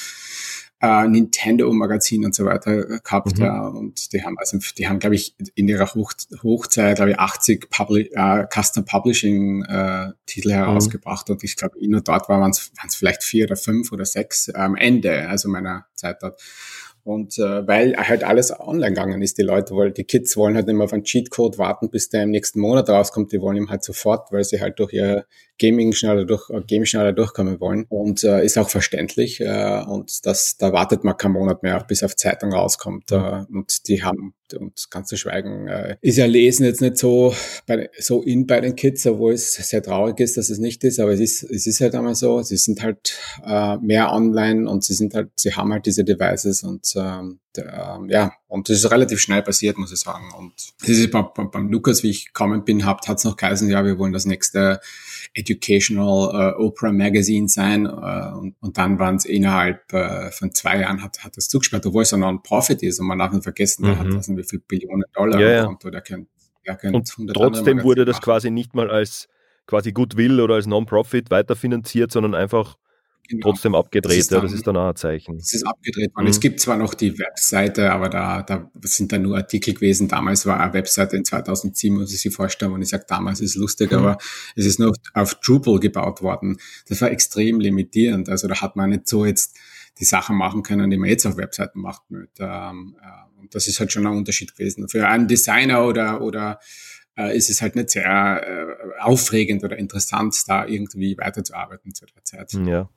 [0.80, 3.38] äh, Nintendo-Magazin und so weiter gehabt.
[3.38, 3.44] Mhm.
[3.44, 7.20] Ja, und die haben, also die haben, glaube ich, in ihrer Hoch Hochzeit, glaube ich,
[7.20, 11.30] 80 Publi äh, Custom Publishing-Titel äh, herausgebracht.
[11.30, 11.34] Mhm.
[11.34, 15.28] Und ich glaube, nur dort waren es vielleicht vier oder fünf oder sechs am Ende,
[15.28, 16.40] also meiner Zeit dort.
[17.08, 20.68] Und äh, weil halt alles online gegangen ist, die Leute wollen, die Kids wollen halt
[20.68, 23.32] immer auf einen Cheatcode warten, bis der im nächsten Monat rauskommt.
[23.32, 25.26] Die wollen ihm halt sofort, weil sie halt durch ihr
[25.58, 27.86] Gaming schneller durch, äh, Game schneller durchkommen wollen.
[27.88, 29.40] Und äh, ist auch verständlich.
[29.40, 33.10] Äh, und das, da wartet man keinen Monat mehr, bis auf Zeitung rauskommt.
[33.14, 37.34] Äh, und die haben, und ganz zu schweigen, äh, ist ja Lesen jetzt nicht so,
[37.66, 41.00] bei, so in bei den Kids, obwohl es sehr traurig ist, dass es nicht ist,
[41.00, 44.84] aber es ist, es ist halt einmal so, sie sind halt äh, mehr online und
[44.84, 48.92] sie sind halt, sie haben halt diese Devices und ähm, ähm, ja, und das ist
[48.92, 50.32] relativ schnell passiert, muss ich sagen.
[50.38, 53.84] Und das ist beim, beim, Lukas, wie ich gekommen bin, hat es noch geheißen, ja,
[53.84, 54.80] wir wollen das nächste
[55.34, 57.86] Educational äh, Oprah Magazine sein.
[57.86, 61.86] Äh, und, und dann waren es innerhalb äh, von zwei Jahren hat, hat das zugesperrt,
[61.86, 63.88] obwohl es ein Non-Profit ist und man darf nicht vergessen, mhm.
[63.88, 65.66] der hat das wie viel Billionen Dollar ja, ja.
[65.66, 66.28] Konto, der kennt,
[66.66, 68.24] der kennt und trotzdem wurde das machen.
[68.24, 69.28] quasi nicht mal als
[69.66, 72.78] quasi Goodwill oder als Non-Profit weiterfinanziert, sondern einfach
[73.28, 73.52] genau.
[73.52, 74.20] trotzdem abgedreht.
[74.20, 75.38] Das dann, ja, das ist dann auch ein Zeichen.
[75.38, 76.26] Es ist abgedreht worden.
[76.26, 76.32] Mhm.
[76.32, 80.08] Es gibt zwar noch die Webseite, aber da, da sind dann nur Artikel gewesen.
[80.08, 82.72] Damals war eine Webseite in 2007, muss ich sich vorstellen.
[82.72, 83.98] Und ich sage, damals ist lustig, mhm.
[83.98, 84.18] aber
[84.56, 86.58] es ist noch auf Drupal gebaut worden.
[86.88, 88.30] Das war extrem limitierend.
[88.30, 89.56] Also da hat man nicht so jetzt
[90.00, 92.10] die Sachen machen können, die man jetzt auf Webseiten macht.
[92.10, 92.30] Mit.
[92.40, 94.88] Ähm, äh, und das ist halt schon ein Unterschied gewesen.
[94.90, 96.60] Für einen Designer oder, oder
[97.18, 102.24] äh, ist es halt nicht sehr äh, aufregend oder interessant, da irgendwie weiterzuarbeiten zu der
[102.24, 102.54] Zeit.
[102.54, 102.90] Ja.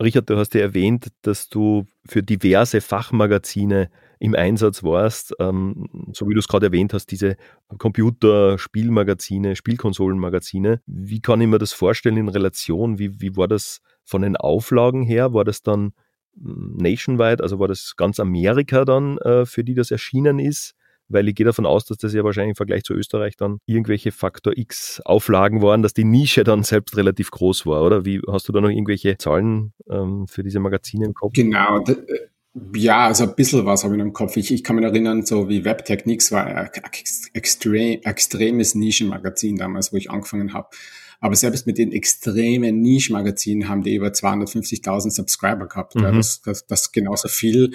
[0.00, 6.28] Richard, du hast ja erwähnt, dass du für diverse Fachmagazine im Einsatz warst, ähm, so
[6.28, 7.36] wie du es gerade erwähnt hast, diese
[7.78, 10.82] Computer, Spielmagazine, Spielkonsolenmagazine.
[10.86, 12.98] Wie kann ich mir das vorstellen in Relation?
[12.98, 15.34] Wie, wie war das von den Auflagen her?
[15.34, 15.92] War das dann
[16.40, 20.74] hm, nationwide, also war das ganz Amerika dann, äh, für die das erschienen ist?
[21.08, 24.12] Weil ich gehe davon aus, dass das ja wahrscheinlich im Vergleich zu Österreich dann irgendwelche
[24.12, 28.04] Faktor X Auflagen waren, dass die Nische dann selbst relativ groß war, oder?
[28.04, 31.32] Wie hast du da noch irgendwelche Zahlen ähm, für diese Magazine im Kopf?
[31.34, 31.84] Genau.
[31.84, 31.96] Äh,
[32.74, 34.36] ja, also ein bisschen was habe ich noch im Kopf.
[34.36, 36.70] Ich, ich kann mich erinnern, so wie Webtechnics war ein
[37.34, 40.68] extrem, extremes Nischenmagazin damals, wo ich angefangen habe.
[41.20, 45.94] Aber selbst mit den extremen Nischenmagazinen haben die über 250.000 Subscriber gehabt.
[45.94, 46.02] Mhm.
[46.02, 47.72] Ja, das, das, das genauso viel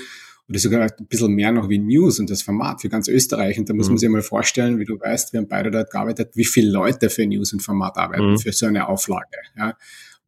[0.49, 3.57] oder sogar ein bisschen mehr noch wie News und das Format für ganz Österreich.
[3.57, 3.93] Und da muss mhm.
[3.93, 7.09] man sich mal vorstellen, wie du weißt, wir haben beide dort gearbeitet, wie viele Leute
[7.09, 8.37] für News und Format arbeiten, mhm.
[8.37, 9.37] für so eine Auflage.
[9.57, 9.77] Ja.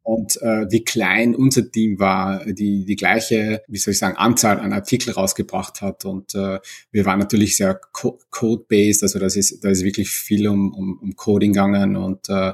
[0.02, 4.60] Und äh, wie klein unser Team war, die die gleiche, wie soll ich sagen, Anzahl
[4.60, 6.04] an Artikel rausgebracht hat.
[6.04, 6.60] Und äh,
[6.92, 11.00] wir waren natürlich sehr co code-based, also das ist, da ist wirklich viel um, um,
[11.02, 12.52] um Coding gegangen und äh,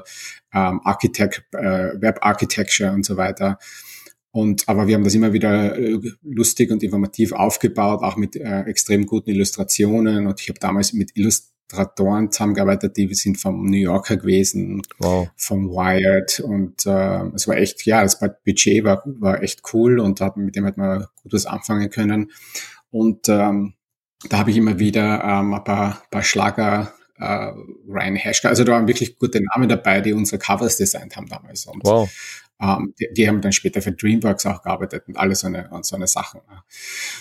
[0.51, 3.59] ähm, Architect, äh, Web Architecture und so weiter.
[4.35, 8.61] Und, aber wir haben das immer wieder äh, lustig und informativ aufgebaut, auch mit äh,
[8.61, 10.25] extrem guten Illustrationen.
[10.25, 15.29] Und ich habe damals mit Illustratoren zusammengearbeitet, die sind vom New Yorker gewesen, wow.
[15.37, 16.39] vom Wired.
[16.39, 20.55] Und äh, es war echt, ja, das Budget war, war echt cool und hat, mit
[20.55, 22.31] dem hat man gut was anfangen können.
[22.89, 23.75] Und ähm,
[24.29, 27.51] da habe ich immer wieder ähm, ein paar, paar Schlager äh,
[27.87, 28.49] Ryan Hashka.
[28.49, 31.67] Also da waren wirklich gute Namen dabei, die unsere Covers designt haben damals.
[31.67, 32.09] Und, wow.
[32.61, 35.85] Ähm, die, die, haben dann später für DreamWorks auch gearbeitet und alles so eine, und
[35.85, 36.41] so eine Sachen.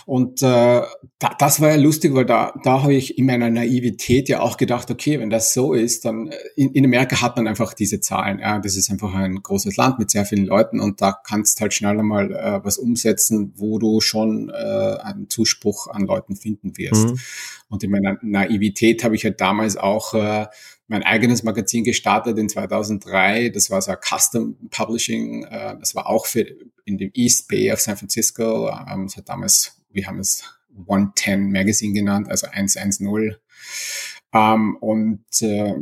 [0.04, 0.82] Und äh,
[1.18, 4.56] da, das war ja lustig, weil da, da habe ich in meiner Naivität ja auch
[4.56, 8.00] gedacht, okay, wenn das so ist, dann äh, in, in Amerika hat man einfach diese
[8.00, 8.40] Zahlen.
[8.40, 11.72] Ja, das ist einfach ein großes Land mit sehr vielen Leuten und da kannst halt
[11.72, 14.52] schneller mal äh, was umsetzen, wo du schon äh,
[15.02, 17.08] einen Zuspruch an Leuten finden wirst.
[17.08, 17.18] Mhm.
[17.68, 20.46] Und in meiner Naivität habe ich halt damals auch äh,
[20.88, 23.50] mein eigenes Magazin gestartet in 2003.
[23.50, 25.44] Das war so ein Custom Publishing.
[25.44, 26.46] Äh, das war auch für
[26.84, 28.68] in dem East Bay of San Francisco.
[28.68, 30.44] Ähm, das hat damals, wir haben es
[30.80, 33.36] 110 Magazine genannt, also 110.
[34.34, 35.74] Ähm, und äh,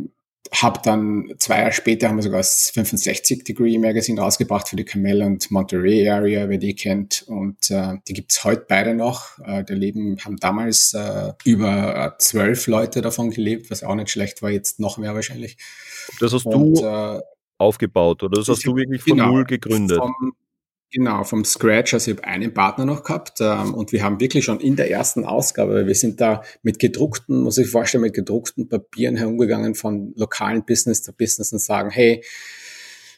[0.53, 4.85] habe dann zwei Jahre später haben wir sogar das 65 Degree Magazine rausgebracht für die
[4.85, 7.23] Camel und Monterey Area, wer die kennt.
[7.29, 9.39] Und äh, die gibt's heute beide noch.
[9.45, 14.43] Äh, der Leben haben damals äh, über zwölf Leute davon gelebt, was auch nicht schlecht
[14.43, 15.57] war, jetzt noch mehr wahrscheinlich.
[16.19, 17.21] Das hast und, du äh,
[17.59, 19.99] aufgebaut oder das hast du wirklich von genau, null gegründet?
[19.99, 20.33] Vom,
[20.93, 21.95] Genau, vom Scratch.
[21.95, 24.91] Also ich habe einen Partner noch gehabt ähm, und wir haben wirklich schon in der
[24.91, 30.13] ersten Ausgabe, wir sind da mit gedruckten, muss ich vorstellen, mit gedruckten Papieren herumgegangen von
[30.17, 32.25] lokalen Business zu Business und sagen, hey,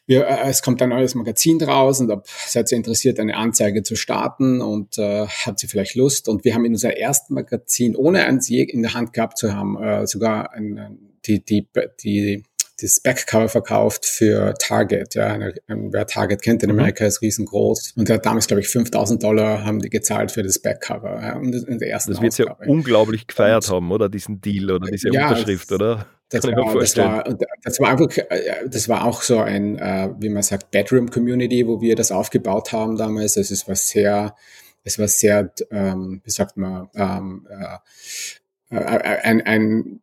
[0.06, 3.82] wir, äh, es kommt ein neues Magazin draus und ob seid ihr interessiert, eine Anzeige
[3.82, 6.28] zu starten und äh, habt ihr vielleicht Lust?
[6.28, 9.54] Und wir haben in unser ersten Magazin, ohne eins je in der Hand gehabt zu
[9.54, 11.66] haben, äh, sogar ein, die, die,
[12.02, 12.42] die
[12.82, 15.14] das Backcover verkauft für Target.
[15.14, 16.78] Ja, wer Target kennt in mhm.
[16.78, 17.94] Amerika ist riesengroß.
[17.96, 21.20] Und der hat damals, glaube ich, 5000 Dollar haben die gezahlt für das Backcover.
[21.22, 24.08] Ja, und in der ersten das wird ja unglaublich gefeiert und, haben, oder?
[24.08, 26.06] Diesen Deal oder diese ja, Unterschrift, oder?
[26.30, 27.24] Das war, das, war,
[27.62, 31.66] das war einfach, äh, das war auch so ein, äh, wie man sagt, Bedroom Community,
[31.66, 33.36] wo wir das aufgebaut haben damals.
[33.36, 34.34] Also es war sehr,
[34.82, 37.78] es war sehr, ähm, wie sagt man, ähm, äh, äh,
[38.78, 40.00] ein, ein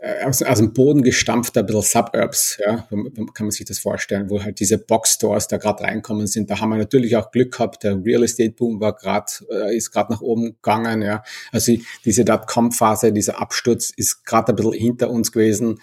[0.00, 4.42] äh, aus, aus dem Boden gestampfter bisschen Suburbs, ja, kann man sich das vorstellen, wo
[4.42, 6.50] halt diese Boxstores da gerade reinkommen sind.
[6.50, 7.84] Da haben wir natürlich auch Glück gehabt.
[7.84, 11.22] Der Real Estate Boom war gerade äh, ist gerade nach oben gegangen, ja.
[11.52, 11.72] Also
[12.04, 15.80] diese Dotcom-Phase, dieser Absturz ist gerade ein bisschen hinter uns gewesen.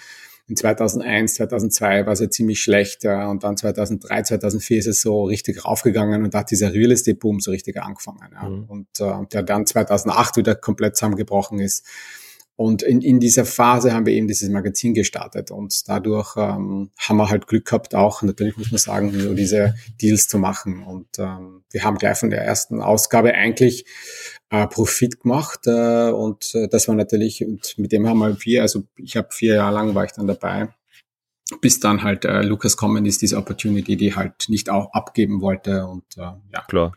[0.50, 5.02] In 2001, 2002 war es ja ziemlich schlecht ja, und dann 2003, 2004 ist es
[5.02, 8.30] so richtig raufgegangen und da hat dieser Real Estate Boom so richtig angefangen.
[8.34, 8.50] Ja.
[8.50, 8.64] Mhm.
[8.66, 11.86] Und äh, der dann 2008 wieder komplett zusammengebrochen ist.
[12.60, 17.16] Und in, in dieser Phase haben wir eben dieses Magazin gestartet und dadurch ähm, haben
[17.16, 20.84] wir halt Glück gehabt, auch natürlich muss man sagen, so diese Deals zu machen.
[20.84, 23.86] Und ähm, wir haben gleich von der ersten Ausgabe eigentlich
[24.50, 28.84] äh, Profit gemacht äh, und äh, das war natürlich, und mit dem haben wir, also
[28.98, 30.68] ich habe vier Jahre lang war ich dann dabei,
[31.62, 35.86] bis dann halt äh, Lucas kommen ist, diese Opportunity, die halt nicht auch abgeben wollte
[35.88, 36.66] und äh, ja.
[36.68, 36.92] Klar.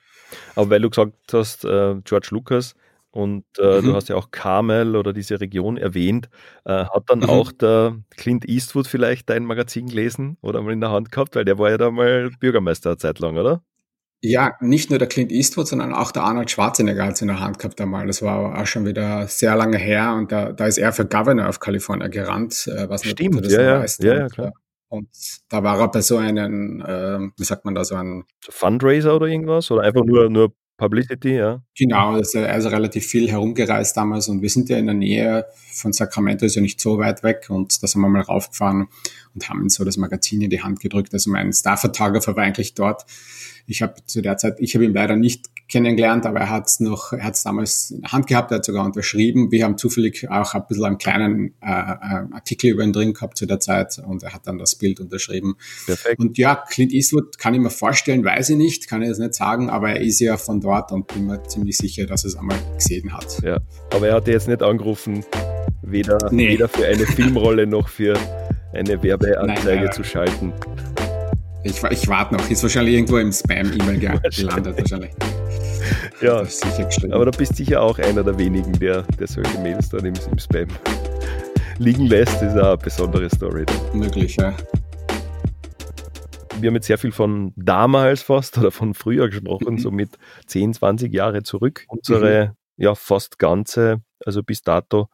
[0.57, 2.75] Aber weil du gesagt hast, äh, George Lucas,
[3.13, 3.85] und äh, mhm.
[3.85, 6.29] du hast ja auch Carmel oder diese Region erwähnt.
[6.65, 7.31] Äh, hat dann mhm.
[7.31, 11.37] auch der Clint Eastwood vielleicht dein Magazin gelesen oder mal in der Hand gehabt?
[11.37, 13.63] Weil der war ja da mal Bürgermeister eine Zeit lang, oder?
[14.25, 17.41] Ja, nicht nur der Clint Eastwood, sondern auch der Arnold Schwarzenegger hat es in der
[17.41, 18.07] Hand gehabt einmal.
[18.07, 21.49] Das war auch schon wieder sehr lange her und da, da ist er für Governor
[21.49, 24.05] of California gerannt, äh, was Stimmt, nicht, das ja, ja, weißt.
[24.05, 24.53] ja, ja, klar.
[24.89, 25.09] Und
[25.49, 29.27] da war er bei so einem, äh, wie sagt man da, so ein Fundraiser oder
[29.27, 29.71] irgendwas?
[29.71, 31.63] Oder einfach nur, nur Publicity, ja.
[31.79, 36.47] Genau, also relativ viel herumgereist damals und wir sind ja in der Nähe von Sacramento,
[36.47, 38.89] ist ja nicht so weit weg und da sind wir mal raufgefahren
[39.35, 41.13] und haben ihm so das Magazin in die Hand gedrückt.
[41.13, 43.05] Also mein Star-Photographer war eigentlich dort.
[43.67, 46.81] Ich habe zu der Zeit, ich habe ihn leider nicht kennengelernt, aber er hat es
[46.81, 49.51] noch, er hat es damals in der Hand gehabt, er hat sogar unterschrieben.
[49.51, 53.47] Wir haben zufällig auch ein bisschen einen kleinen äh, Artikel über ihn drin gehabt zu
[53.47, 55.55] der Zeit und er hat dann das Bild unterschrieben.
[55.87, 56.19] Perfekt.
[56.19, 59.35] Und ja, Clint Eastwood kann ich mir vorstellen, weiß ich nicht, kann ich das nicht
[59.35, 62.37] sagen, aber er ist ja von dort und bin mir ziemlich sicher, dass er es
[62.37, 63.41] einmal gesehen hat.
[63.43, 63.59] Ja,
[63.95, 65.25] aber er hat jetzt nicht angerufen,
[65.83, 66.49] weder, nee.
[66.49, 68.17] weder für eine Filmrolle noch für
[68.73, 70.53] eine Werbeanzeige Nein, zu schalten.
[71.65, 75.13] Ich, ich warte noch, ist wahrscheinlich irgendwo im Spam-E-Mail gelandet wahrscheinlich.
[76.21, 76.45] Ja,
[77.11, 80.39] aber du bist sicher auch einer der wenigen, der, der solche Mails dann im, im
[80.39, 80.69] Spam
[81.79, 82.35] liegen lässt.
[82.35, 83.65] Das ist auch eine besondere Story.
[83.67, 83.99] Dann.
[83.99, 84.55] Möglich, ja.
[86.61, 90.11] Wir haben jetzt sehr viel von damals fast oder von früher gesprochen, so mit
[90.47, 91.85] 10, 20 Jahre zurück.
[91.89, 92.85] Unsere mhm.
[92.85, 95.09] ja fast ganze, also bis dato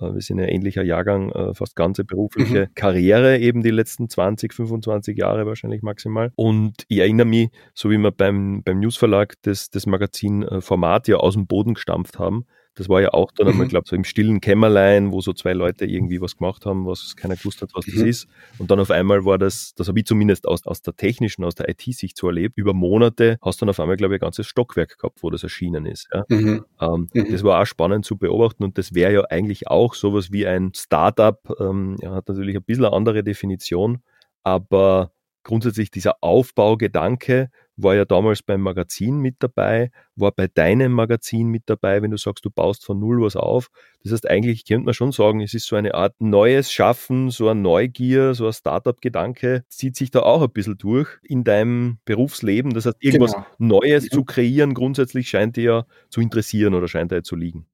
[0.00, 2.74] wir sind ja ähnlicher Jahrgang, äh, fast ganze berufliche mhm.
[2.74, 6.32] Karriere, eben die letzten 20, 25 Jahre wahrscheinlich maximal.
[6.36, 11.34] Und ich erinnere mich, so wie wir beim, beim Newsverlag das, das Magazin-Format ja aus
[11.34, 12.46] dem Boden gestampft haben,
[12.80, 13.68] das war ja auch dann einmal, mhm.
[13.68, 17.36] glaube so im stillen Kämmerlein, wo so zwei Leute irgendwie was gemacht haben, was keiner
[17.36, 18.06] gewusst hat, was das mhm.
[18.06, 18.26] ist.
[18.56, 21.54] Und dann auf einmal war das, das habe ich zumindest aus, aus der technischen, aus
[21.54, 24.46] der IT-Sicht so erlebt, über Monate hast du dann auf einmal, glaube ich, ein ganzes
[24.46, 26.08] Stockwerk gehabt, wo das erschienen ist.
[26.10, 26.24] Ja?
[26.30, 26.64] Mhm.
[26.80, 27.30] Ähm, mhm.
[27.30, 30.72] Das war auch spannend zu beobachten und das wäre ja eigentlich auch sowas wie ein
[30.74, 33.98] Startup, ähm, ja, hat natürlich ein bisschen eine andere Definition,
[34.42, 35.12] aber
[35.42, 37.50] grundsätzlich dieser Aufbaugedanke
[37.82, 42.16] war ja damals beim Magazin mit dabei, war bei deinem Magazin mit dabei, wenn du
[42.16, 43.68] sagst, du baust von null was auf.
[44.02, 47.48] Das heißt, eigentlich könnte man schon sagen, es ist so eine Art neues Schaffen, so
[47.48, 52.72] eine Neugier, so ein Startup-Gedanke, zieht sich da auch ein bisschen durch in deinem Berufsleben.
[52.72, 53.46] Das heißt, irgendwas genau.
[53.58, 54.10] Neues ja.
[54.10, 57.66] zu kreieren, grundsätzlich scheint dir ja zu interessieren oder scheint dir zu liegen.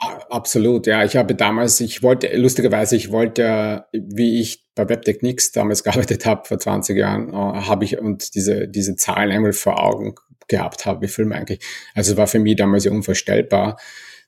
[0.00, 1.04] Absolut, ja.
[1.04, 6.46] Ich habe damals, ich wollte, lustigerweise, ich wollte, wie ich bei Webtechnics damals gearbeitet habe,
[6.46, 10.14] vor 20 Jahren, äh, habe ich und diese, diese Zahlen einmal vor Augen
[10.46, 11.60] gehabt habe, wie Filme eigentlich.
[11.94, 13.76] Also war für mich damals ja unvorstellbar,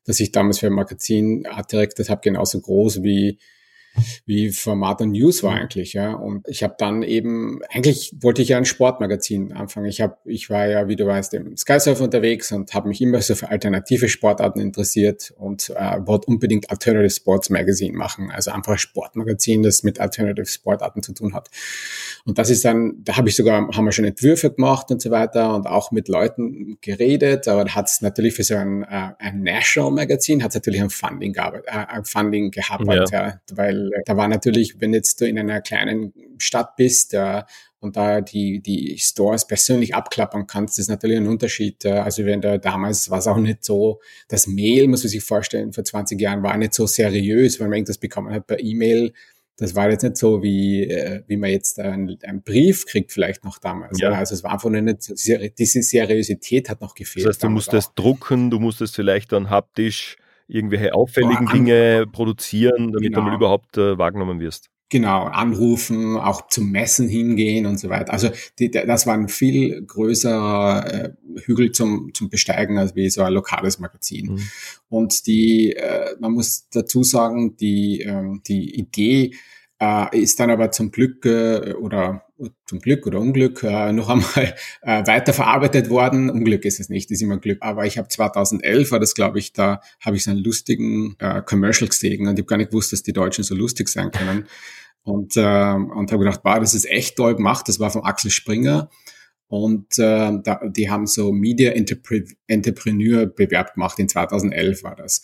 [0.04, 3.38] dass ich damals für ein Magazin Art directed habe, genauso groß wie
[4.24, 6.12] wie Format und News war eigentlich, ja.
[6.12, 9.86] Und ich habe dann eben, eigentlich wollte ich ja ein Sportmagazin anfangen.
[9.86, 13.20] Ich habe, ich war ja, wie du weißt, im Skysurf unterwegs und habe mich immer
[13.20, 18.30] so für alternative Sportarten interessiert und äh, wollte unbedingt Alternative Sports Magazine machen.
[18.30, 21.48] Also einfach ein Sportmagazin, das mit Alternative Sportarten zu tun hat.
[22.24, 25.10] Und das ist dann, da habe ich sogar, haben wir schon Entwürfe gemacht und so
[25.10, 27.48] weiter und auch mit Leuten geredet.
[27.48, 30.80] Aber da hat es natürlich für so ein, äh, ein National Magazin, hat es natürlich
[30.80, 33.04] ein Funding gehabt, äh, ein Funding gehabt, ja.
[33.10, 37.42] ja weil weil da war natürlich, wenn jetzt du in einer kleinen Stadt bist äh,
[37.80, 41.84] und da die, die Stores persönlich abklappern kannst, ist natürlich ein Unterschied.
[41.84, 45.22] Äh, also wenn da damals war es auch nicht so, das Mail, muss man sich
[45.22, 49.12] vorstellen, vor 20 Jahren war nicht so seriös, wenn man irgendwas bekommen hat per E-Mail.
[49.56, 53.44] Das war jetzt nicht so, wie, äh, wie man jetzt einen, einen Brief kriegt, vielleicht
[53.44, 54.00] noch damals.
[54.00, 54.10] Ja.
[54.10, 55.12] Also es war einfach nicht,
[55.58, 57.26] diese Seriosität hat noch gefehlt.
[57.26, 57.94] Das heißt, du musstest auch.
[57.94, 60.16] drucken, du musstest vielleicht dann haptisch
[60.50, 63.20] irgendwelche auffälligen Boah, Dinge produzieren, damit genau.
[63.20, 64.68] du mal überhaupt äh, wahrgenommen wirst.
[64.92, 68.12] Genau, anrufen, auch zum Messen hingehen und so weiter.
[68.12, 71.10] Also die, das war ein viel größerer äh,
[71.44, 74.32] Hügel zum, zum Besteigen als wie so ein lokales Magazin.
[74.32, 74.42] Mhm.
[74.88, 79.30] Und die, äh, man muss dazu sagen, die, ähm, die Idee
[79.80, 82.26] äh, ist dann aber zum Glück äh, oder
[82.66, 86.30] zum Glück oder Unglück äh, noch einmal äh, weiterverarbeitet worden.
[86.30, 87.58] Unglück ist es nicht, ist immer Glück.
[87.60, 91.42] Aber ich habe 2011 war das, glaube ich, da habe ich so einen lustigen äh,
[91.42, 94.46] Commercial gesehen und ich habe gar nicht gewusst, dass die Deutschen so lustig sein können.
[95.02, 97.66] Und, äh, und habe gedacht, wow, das ist echt toll gemacht.
[97.68, 98.90] Das war von Axel Springer.
[99.48, 103.98] Und äh, da, die haben so Media Entrepreneur Bewerb gemacht.
[103.98, 105.22] In 2011 war das.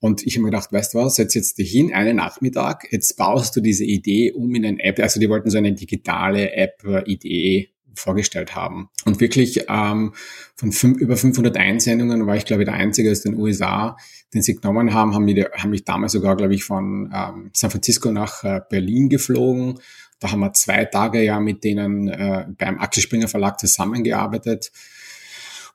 [0.00, 3.16] Und ich habe mir gedacht, weißt du was, setz jetzt dich hin, einen Nachmittag, jetzt
[3.16, 4.98] baust du diese Idee um in eine App.
[4.98, 8.88] Also die wollten so eine digitale App-Idee vorgestellt haben.
[9.04, 10.14] Und wirklich ähm,
[10.56, 13.96] von fünf, über 500 Einsendungen war ich, glaube ich, der Einzige aus den USA,
[14.32, 17.70] den sie genommen haben, haben mich, haben mich damals sogar, glaube ich, von ähm, San
[17.70, 19.80] Francisco nach äh, Berlin geflogen.
[20.18, 24.70] Da haben wir zwei Tage ja mit denen äh, beim Axel Springer Verlag zusammengearbeitet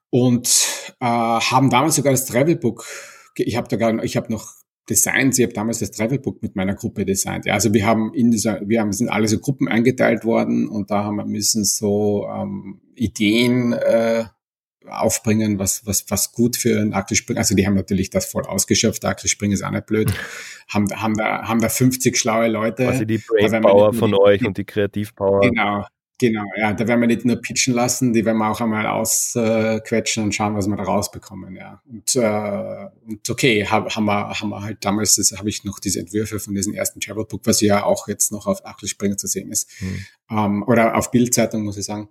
[0.09, 0.47] und
[0.99, 2.85] äh, haben damals sogar das Travelbook
[3.35, 4.53] ich habe da gar, ich habe noch
[4.89, 7.45] Designs, ich habe damals das Travelbook mit meiner Gruppe designt.
[7.45, 10.91] Ja, also wir haben in dieser, wir haben, sind alle so Gruppen eingeteilt worden und
[10.91, 14.25] da haben wir müssen so ähm, Ideen äh,
[14.87, 17.39] aufbringen, was, was, was gut für ein Aktiespringen.
[17.39, 19.03] Also die haben natürlich das voll ausgeschöpft.
[19.05, 20.13] Aktiespringen ist auch nicht blöd.
[20.69, 22.87] haben, haben da, haben da 50 schlaue Leute.
[22.87, 25.41] Also die Brave Power von euch und die Kreativpower.
[25.41, 25.85] Genau,
[26.17, 30.23] Genau, ja, da werden wir nicht nur pitchen lassen, die werden wir auch einmal ausquetschen
[30.23, 31.81] und schauen, was wir da rausbekommen, ja.
[31.89, 35.79] Und, äh, und okay, hab, haben, wir, haben wir halt damals, das habe ich noch
[35.79, 39.27] diese Entwürfe von diesem ersten Travelbook, was ja auch jetzt noch auf Achel Springer zu
[39.27, 40.05] sehen ist, mhm.
[40.29, 42.07] ähm, oder auf Bildzeitung, muss ich sagen.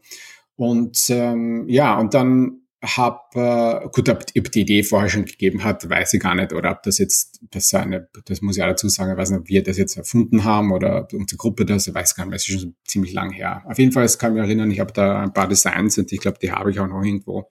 [0.56, 5.64] Und ähm, ja, und dann habe, äh, gut, ob, ob die Idee vorher schon gegeben
[5.64, 8.68] hat, weiß ich gar nicht, oder ob das jetzt, das eine, das muss ich auch
[8.68, 11.86] dazu sagen, ich weiß nicht, ob wir das jetzt erfunden haben oder unsere Gruppe das,
[11.86, 13.62] ich weiß gar nicht, das ist schon ziemlich lang her.
[13.66, 16.20] Auf jeden Fall, es kann mich erinnern, ich habe da ein paar Designs und ich
[16.20, 17.48] glaube, die habe ich auch noch irgendwo.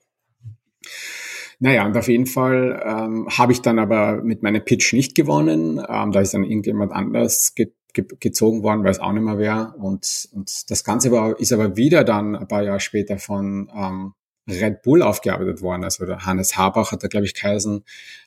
[1.60, 5.80] Naja, und auf jeden Fall ähm, habe ich dann aber mit meinem Pitch nicht gewonnen.
[5.88, 9.38] Ähm, da ist dann irgendjemand anders ge ge gezogen worden, weil es auch nicht mehr
[9.38, 9.74] wäre.
[9.78, 14.14] Und, und das Ganze war, ist aber wieder dann ein paar Jahre später von ähm,
[14.48, 15.84] Red Bull aufgearbeitet worden.
[15.84, 17.82] Also Hannes Habach hat da, glaube ich, geheißen,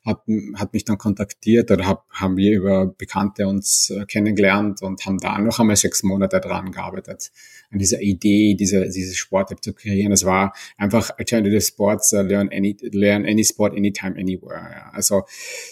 [0.05, 0.21] hat,
[0.55, 5.19] hat mich dann kontaktiert oder hab, haben wir über Bekannte uns äh, kennengelernt und haben
[5.19, 7.31] da noch einmal sechs Monate dran gearbeitet,
[7.69, 10.11] an dieser Idee, diese, diese Sport-App zu kreieren.
[10.11, 14.69] Es war einfach Alternative Sports, uh, learn, any, learn any sport, anytime, anywhere.
[14.71, 14.91] Ja.
[14.93, 15.23] Also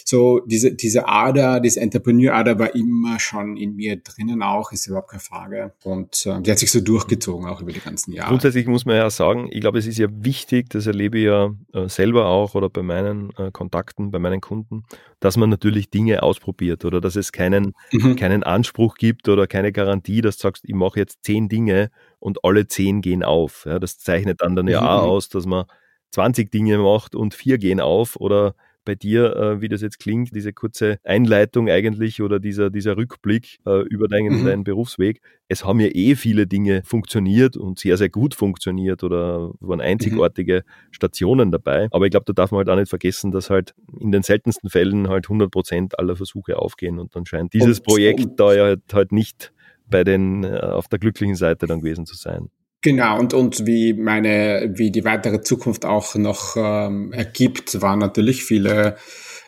[0.04, 5.10] so diese, diese Ader, diese Entrepreneur-Ader war immer schon in mir drinnen auch, ist überhaupt
[5.10, 5.74] keine Frage.
[5.84, 8.30] Und äh, die hat sich so durchgezogen auch über die ganzen Jahre.
[8.30, 10.35] Grundsätzlich muss man ja sagen, ich glaube, es ist ja wichtig,
[10.70, 14.84] das erlebe ich ja äh, selber auch oder bei meinen äh, Kontakten, bei meinen Kunden,
[15.20, 18.16] dass man natürlich Dinge ausprobiert oder dass es keinen, mhm.
[18.16, 22.44] keinen Anspruch gibt oder keine Garantie, dass du sagst, ich mache jetzt zehn Dinge und
[22.44, 23.66] alle zehn gehen auf.
[23.66, 24.88] Ja, das zeichnet dann dann ja mhm.
[24.88, 25.66] auch aus, dass man
[26.12, 28.56] 20 Dinge macht und vier gehen auf oder
[28.86, 33.60] bei dir, äh, wie das jetzt klingt, diese kurze Einleitung eigentlich oder dieser, dieser Rückblick
[33.66, 34.46] äh, über deinen, mhm.
[34.46, 35.22] deinen Berufsweg.
[35.48, 40.64] Es haben ja eh viele Dinge funktioniert und sehr, sehr gut funktioniert oder waren einzigartige
[40.66, 40.94] mhm.
[40.94, 41.88] Stationen dabei.
[41.92, 44.70] Aber ich glaube, da darf man halt auch nicht vergessen, dass halt in den seltensten
[44.70, 48.54] Fällen halt 100 Prozent aller Versuche aufgehen und dann scheint dieses und, Projekt und, da
[48.54, 49.52] ja halt, halt nicht
[49.88, 52.50] bei den, äh, auf der glücklichen Seite dann gewesen zu sein.
[52.86, 58.44] Genau, und, und wie meine, wie die weitere Zukunft auch noch ähm, ergibt, waren natürlich
[58.44, 58.96] viele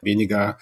[0.02, 0.58] weniger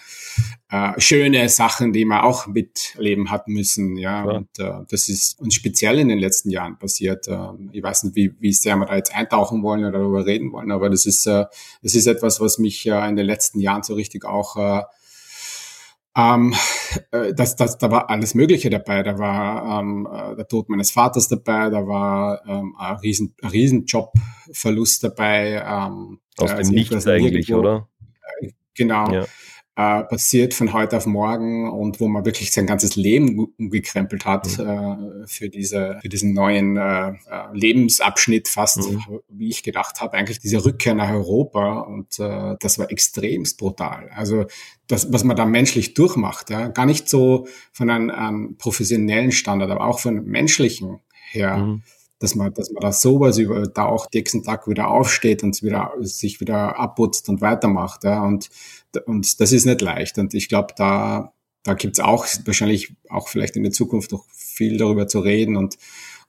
[0.70, 3.96] äh, schöne Sachen, die man auch mitleben hat müssen.
[3.96, 4.30] Ja, ja.
[4.30, 7.30] und äh, das ist uns speziell in den letzten Jahren passiert.
[7.30, 10.52] Äh, ich weiß nicht, wie, wie sehr wir da jetzt eintauchen wollen oder darüber reden
[10.52, 11.46] wollen, aber das ist, äh,
[11.82, 14.84] das ist etwas, was mich äh, in den letzten Jahren so richtig auch äh,
[16.18, 16.54] ähm,
[17.12, 19.04] äh, das, das, da war alles Mögliche dabei.
[19.04, 23.50] Da war ähm, äh, der Tod meines Vaters dabei, da war ähm, ein, riesen, ein
[23.50, 25.64] riesen Jobverlust dabei.
[25.66, 27.90] Ähm, Aus dem Nichts eigentlich, oder?
[28.42, 29.12] Äh, genau.
[29.12, 29.26] Ja
[29.78, 34.58] äh, passiert von heute auf morgen und wo man wirklich sein ganzes Leben umgekrempelt hat
[34.58, 35.24] mhm.
[35.24, 37.14] äh, für diese für diesen neuen äh, äh,
[37.54, 39.20] Lebensabschnitt fast, mhm.
[39.28, 44.10] wie ich gedacht habe, eigentlich diese Rückkehr nach Europa und äh, das war extremst brutal.
[44.16, 44.46] Also
[44.88, 49.72] das, was man da menschlich durchmacht, ja, gar nicht so von einem, einem professionellen Standard,
[49.72, 51.00] aber auch von menschlichen
[51.32, 51.58] her.
[51.58, 51.84] Mhm
[52.20, 55.92] dass man, dass man da sowas über, da auch nächsten Tag wieder aufsteht und wieder,
[56.00, 58.50] sich wieder abputzt und weitermacht, ja, und
[59.06, 60.18] und das ist nicht leicht.
[60.18, 61.34] Und ich glaube, da,
[61.64, 65.58] da gibt's auch wahrscheinlich auch vielleicht in der Zukunft noch viel darüber zu reden.
[65.58, 65.78] Und,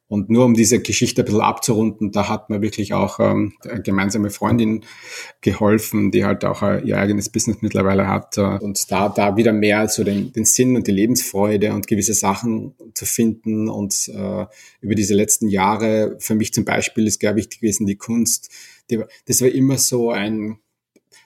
[0.09, 3.83] und nur um diese Geschichte ein bisschen abzurunden, da hat mir wirklich auch ähm, eine
[3.83, 4.85] gemeinsame Freundin
[5.41, 8.39] geholfen, die halt auch äh, ihr eigenes Business mittlerweile hat.
[8.39, 12.15] Äh, und da, da wieder mehr so den, den Sinn und die Lebensfreude und gewisse
[12.15, 13.69] Sachen zu finden.
[13.69, 14.47] Und äh,
[14.81, 18.51] über diese letzten Jahre, für mich zum Beispiel ist, glaube ich, gewesen die Kunst.
[18.91, 20.59] Die, das war immer so ein,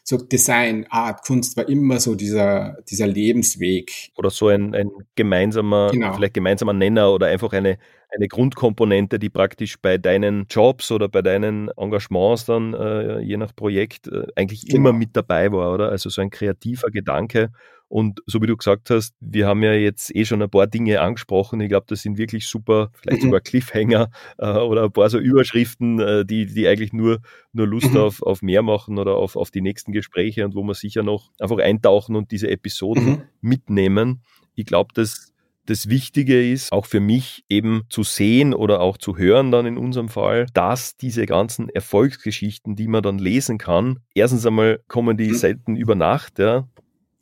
[0.02, 4.10] so Design, Art, Kunst war immer so dieser, dieser Lebensweg.
[4.16, 6.12] Oder so ein, ein gemeinsamer, genau.
[6.14, 7.78] vielleicht gemeinsamer Nenner oder einfach eine,
[8.08, 13.54] eine Grundkomponente, die praktisch bei deinen Jobs oder bei deinen Engagements dann, äh, je nach
[13.54, 14.76] Projekt, äh, eigentlich genau.
[14.76, 15.90] immer mit dabei war, oder?
[15.90, 17.50] Also so ein kreativer Gedanke
[17.90, 21.00] und so wie du gesagt hast, wir haben ja jetzt eh schon ein paar Dinge
[21.00, 21.60] angesprochen.
[21.60, 23.26] Ich glaube, das sind wirklich super, vielleicht mhm.
[23.26, 27.18] sogar Cliffhanger äh, oder ein paar so Überschriften, äh, die, die eigentlich nur,
[27.52, 27.96] nur Lust mhm.
[27.96, 31.32] auf, auf mehr machen oder auf, auf die nächsten Gespräche und wo wir sicher noch
[31.40, 33.22] einfach eintauchen und diese Episoden mhm.
[33.40, 34.22] mitnehmen.
[34.54, 35.32] Ich glaube, dass
[35.66, 39.76] das Wichtige ist, auch für mich eben zu sehen oder auch zu hören dann in
[39.76, 45.34] unserem Fall, dass diese ganzen Erfolgsgeschichten, die man dann lesen kann, erstens einmal kommen die
[45.34, 46.68] selten über Nacht, ja.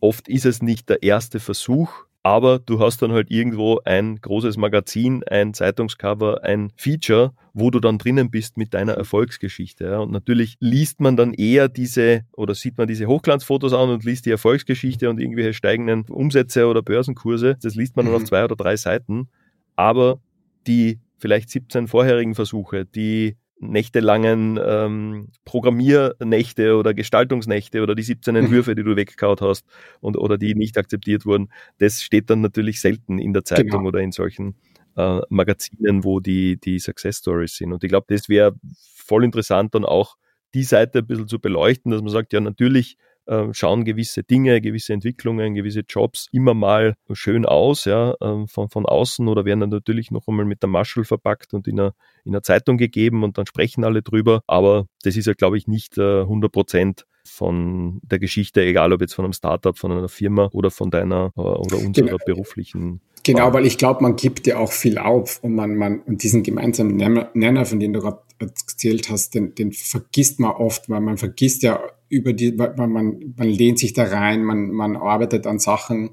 [0.00, 4.56] Oft ist es nicht der erste Versuch, aber du hast dann halt irgendwo ein großes
[4.56, 9.84] Magazin, ein Zeitungscover, ein Feature, wo du dann drinnen bist mit deiner Erfolgsgeschichte.
[9.84, 9.98] Ja.
[10.00, 14.26] Und natürlich liest man dann eher diese oder sieht man diese Hochglanzfotos an und liest
[14.26, 17.56] die Erfolgsgeschichte und irgendwelche steigenden Umsätze oder Börsenkurse.
[17.62, 18.26] Das liest man dann auf mhm.
[18.26, 19.28] zwei oder drei Seiten.
[19.74, 20.20] Aber
[20.66, 28.40] die vielleicht 17 vorherigen Versuche, die nächtelangen ähm, Programmiernächte oder Gestaltungsnächte oder die 17 mhm.
[28.40, 29.66] Entwürfe, die du weggehaut hast
[30.00, 33.88] und oder die nicht akzeptiert wurden, das steht dann natürlich selten in der Zeitung genau.
[33.88, 34.56] oder in solchen
[34.96, 37.72] äh, Magazinen, wo die, die Success Stories sind.
[37.72, 38.54] Und ich glaube, das wäre
[38.94, 40.16] voll interessant, dann auch
[40.54, 42.96] die Seite ein bisschen zu beleuchten, dass man sagt, ja, natürlich
[43.28, 48.68] äh, schauen gewisse Dinge, gewisse Entwicklungen, gewisse Jobs immer mal schön aus, ja, ähm, von,
[48.70, 51.94] von außen oder werden dann natürlich noch einmal mit der Maschel verpackt und in einer,
[52.24, 54.42] in einer Zeitung gegeben und dann sprechen alle drüber.
[54.46, 59.00] Aber das ist ja, glaube ich, nicht 100 äh, Prozent von der Geschichte, egal ob
[59.02, 62.18] jetzt von einem Startup, von einer Firma oder von deiner äh, oder unserer genau.
[62.24, 63.00] beruflichen.
[63.24, 66.42] Genau, weil ich glaube, man gibt ja auch viel auf und man, man, und diesen
[66.42, 66.96] gemeinsamen
[67.34, 71.62] Nenner, von dem du gerade erzählt hast, den, den vergisst man oft, weil man vergisst
[71.62, 76.10] ja über die, man, man, man lehnt sich da rein, man, man arbeitet an Sachen,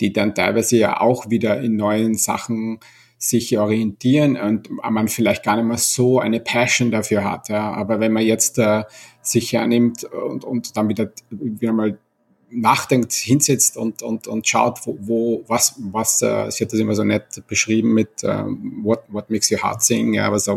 [0.00, 2.80] die dann teilweise ja auch wieder in neuen Sachen
[3.18, 7.48] sich orientieren und man vielleicht gar nicht mehr so eine Passion dafür hat.
[7.48, 7.72] Ja.
[7.72, 8.82] Aber wenn man jetzt äh,
[9.20, 11.98] sich hernimmt und, und dann wieder, wieder mal
[12.50, 16.96] nachdenkt, hinsetzt und, und, und schaut, wo, wo was, was, äh, sie hat das immer
[16.96, 20.48] so nett beschrieben mit ähm, what, what makes your heart sing, ja, was,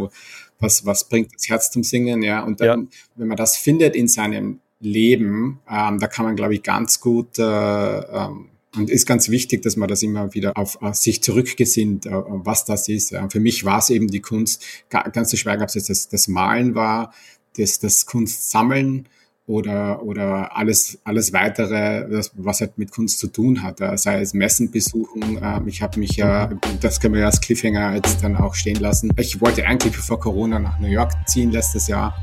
[0.59, 2.87] was, was bringt das Herz zum Singen, ja, und dann, ja.
[3.15, 7.39] wenn man das findet in seinem Leben, ähm, da kann man, glaube ich, ganz gut
[7.39, 12.05] äh, ähm, und ist ganz wichtig, dass man das immer wieder auf, auf sich zurückgesinnt,
[12.05, 13.11] äh, was das ist.
[13.11, 13.27] Ja.
[13.29, 16.27] Für mich war es eben die Kunst, ganz zu schwer gab es jetzt das, das
[16.27, 17.13] Malen war,
[17.57, 19.07] das, das Kunstsammeln
[19.47, 24.33] oder, oder alles, alles weitere, das, was halt mit Kunst zu tun hat, sei es
[24.33, 25.39] Messen besuchen.
[25.41, 28.79] Ähm, ich habe mich ja, das können wir ja als Cliffhanger jetzt dann auch stehen
[28.79, 29.11] lassen.
[29.17, 32.15] Ich wollte eigentlich bevor Corona nach New York ziehen letztes Jahr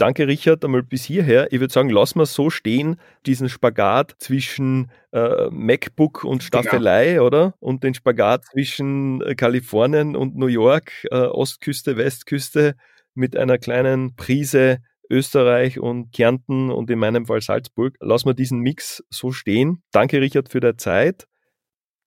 [0.00, 1.52] danke Richard einmal bis hierher.
[1.52, 2.96] Ich würde sagen, lass mal so stehen,
[3.26, 6.62] diesen Spagat zwischen äh, MacBook und genau.
[6.62, 7.26] Staffelei, genau.
[7.26, 7.54] oder?
[7.60, 12.76] Und den Spagat zwischen äh, Kalifornien und New York, äh, Ostküste, Westküste
[13.14, 14.78] mit einer kleinen Prise
[15.10, 17.96] Österreich und Kärnten und in meinem Fall Salzburg.
[18.00, 19.82] Lass mal diesen Mix so stehen.
[19.92, 21.26] Danke, Richard, für deine Zeit.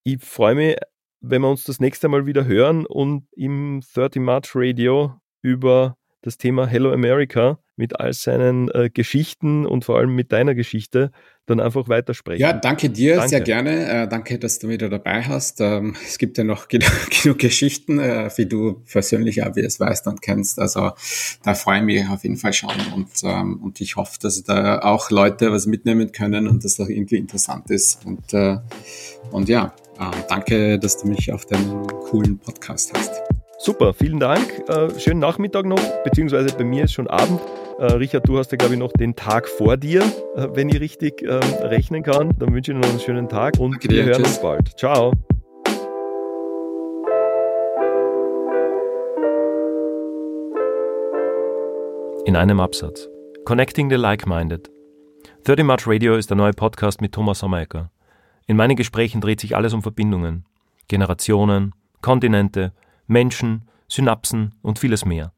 [0.03, 0.75] Ich freue mich,
[1.19, 6.37] wenn wir uns das nächste Mal wieder hören und im 30 March Radio über das
[6.37, 11.11] Thema Hello America mit all seinen äh, Geschichten und vor allem mit deiner Geschichte
[11.45, 12.41] dann einfach weitersprechen.
[12.41, 13.29] Ja, danke dir, danke.
[13.29, 14.03] sehr gerne.
[14.03, 15.59] Äh, danke, dass du wieder dabei hast.
[15.59, 19.79] Ähm, es gibt ja noch genug, genug Geschichten, äh, wie du persönlich auch, wie es
[19.79, 20.59] weißt und kennst.
[20.59, 20.91] Also
[21.43, 24.79] da freue ich mich auf jeden Fall schon und, ähm, und ich hoffe, dass da
[24.79, 28.05] auch Leute was mitnehmen können und das auch irgendwie interessant ist.
[28.05, 28.57] Und, äh,
[29.31, 33.11] und ja, äh, danke, dass du mich auf deinem coolen Podcast hast.
[33.59, 34.63] Super, vielen Dank.
[34.67, 37.41] Äh, schönen Nachmittag noch, beziehungsweise bei mir ist schon Abend.
[37.79, 40.03] Äh, Richard, du hast ja, glaube ich, noch den Tag vor dir,
[40.35, 42.29] äh, wenn ich richtig ähm, rechnen kann.
[42.37, 44.33] Dann wünsche ich dir noch einen schönen Tag und Danke wir dir, hören tschüss.
[44.33, 44.77] uns bald.
[44.77, 45.11] Ciao.
[52.25, 53.09] In einem Absatz.
[53.43, 54.71] Connecting the Like-Minded.
[55.43, 57.91] 30 March Radio ist der neue Podcast mit Thomas Sommerecker.
[58.47, 60.45] In meinen Gesprächen dreht sich alles um Verbindungen,
[60.87, 62.71] Generationen, Kontinente,
[63.07, 65.33] Menschen, Synapsen und vieles mehr.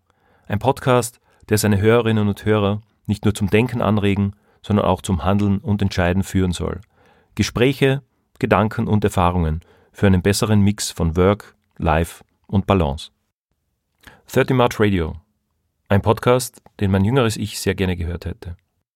[0.47, 1.19] Ein Podcast,
[1.49, 5.81] der seine Hörerinnen und Hörer nicht nur zum Denken anregen, sondern auch zum Handeln und
[5.81, 6.81] Entscheiden führen soll.
[7.35, 8.01] Gespräche,
[8.39, 13.11] Gedanken und Erfahrungen für einen besseren Mix von Work, Life und Balance.
[14.31, 15.15] 30 March Radio.
[15.87, 18.57] Ein Podcast, den mein jüngeres Ich sehr gerne gehört hätte.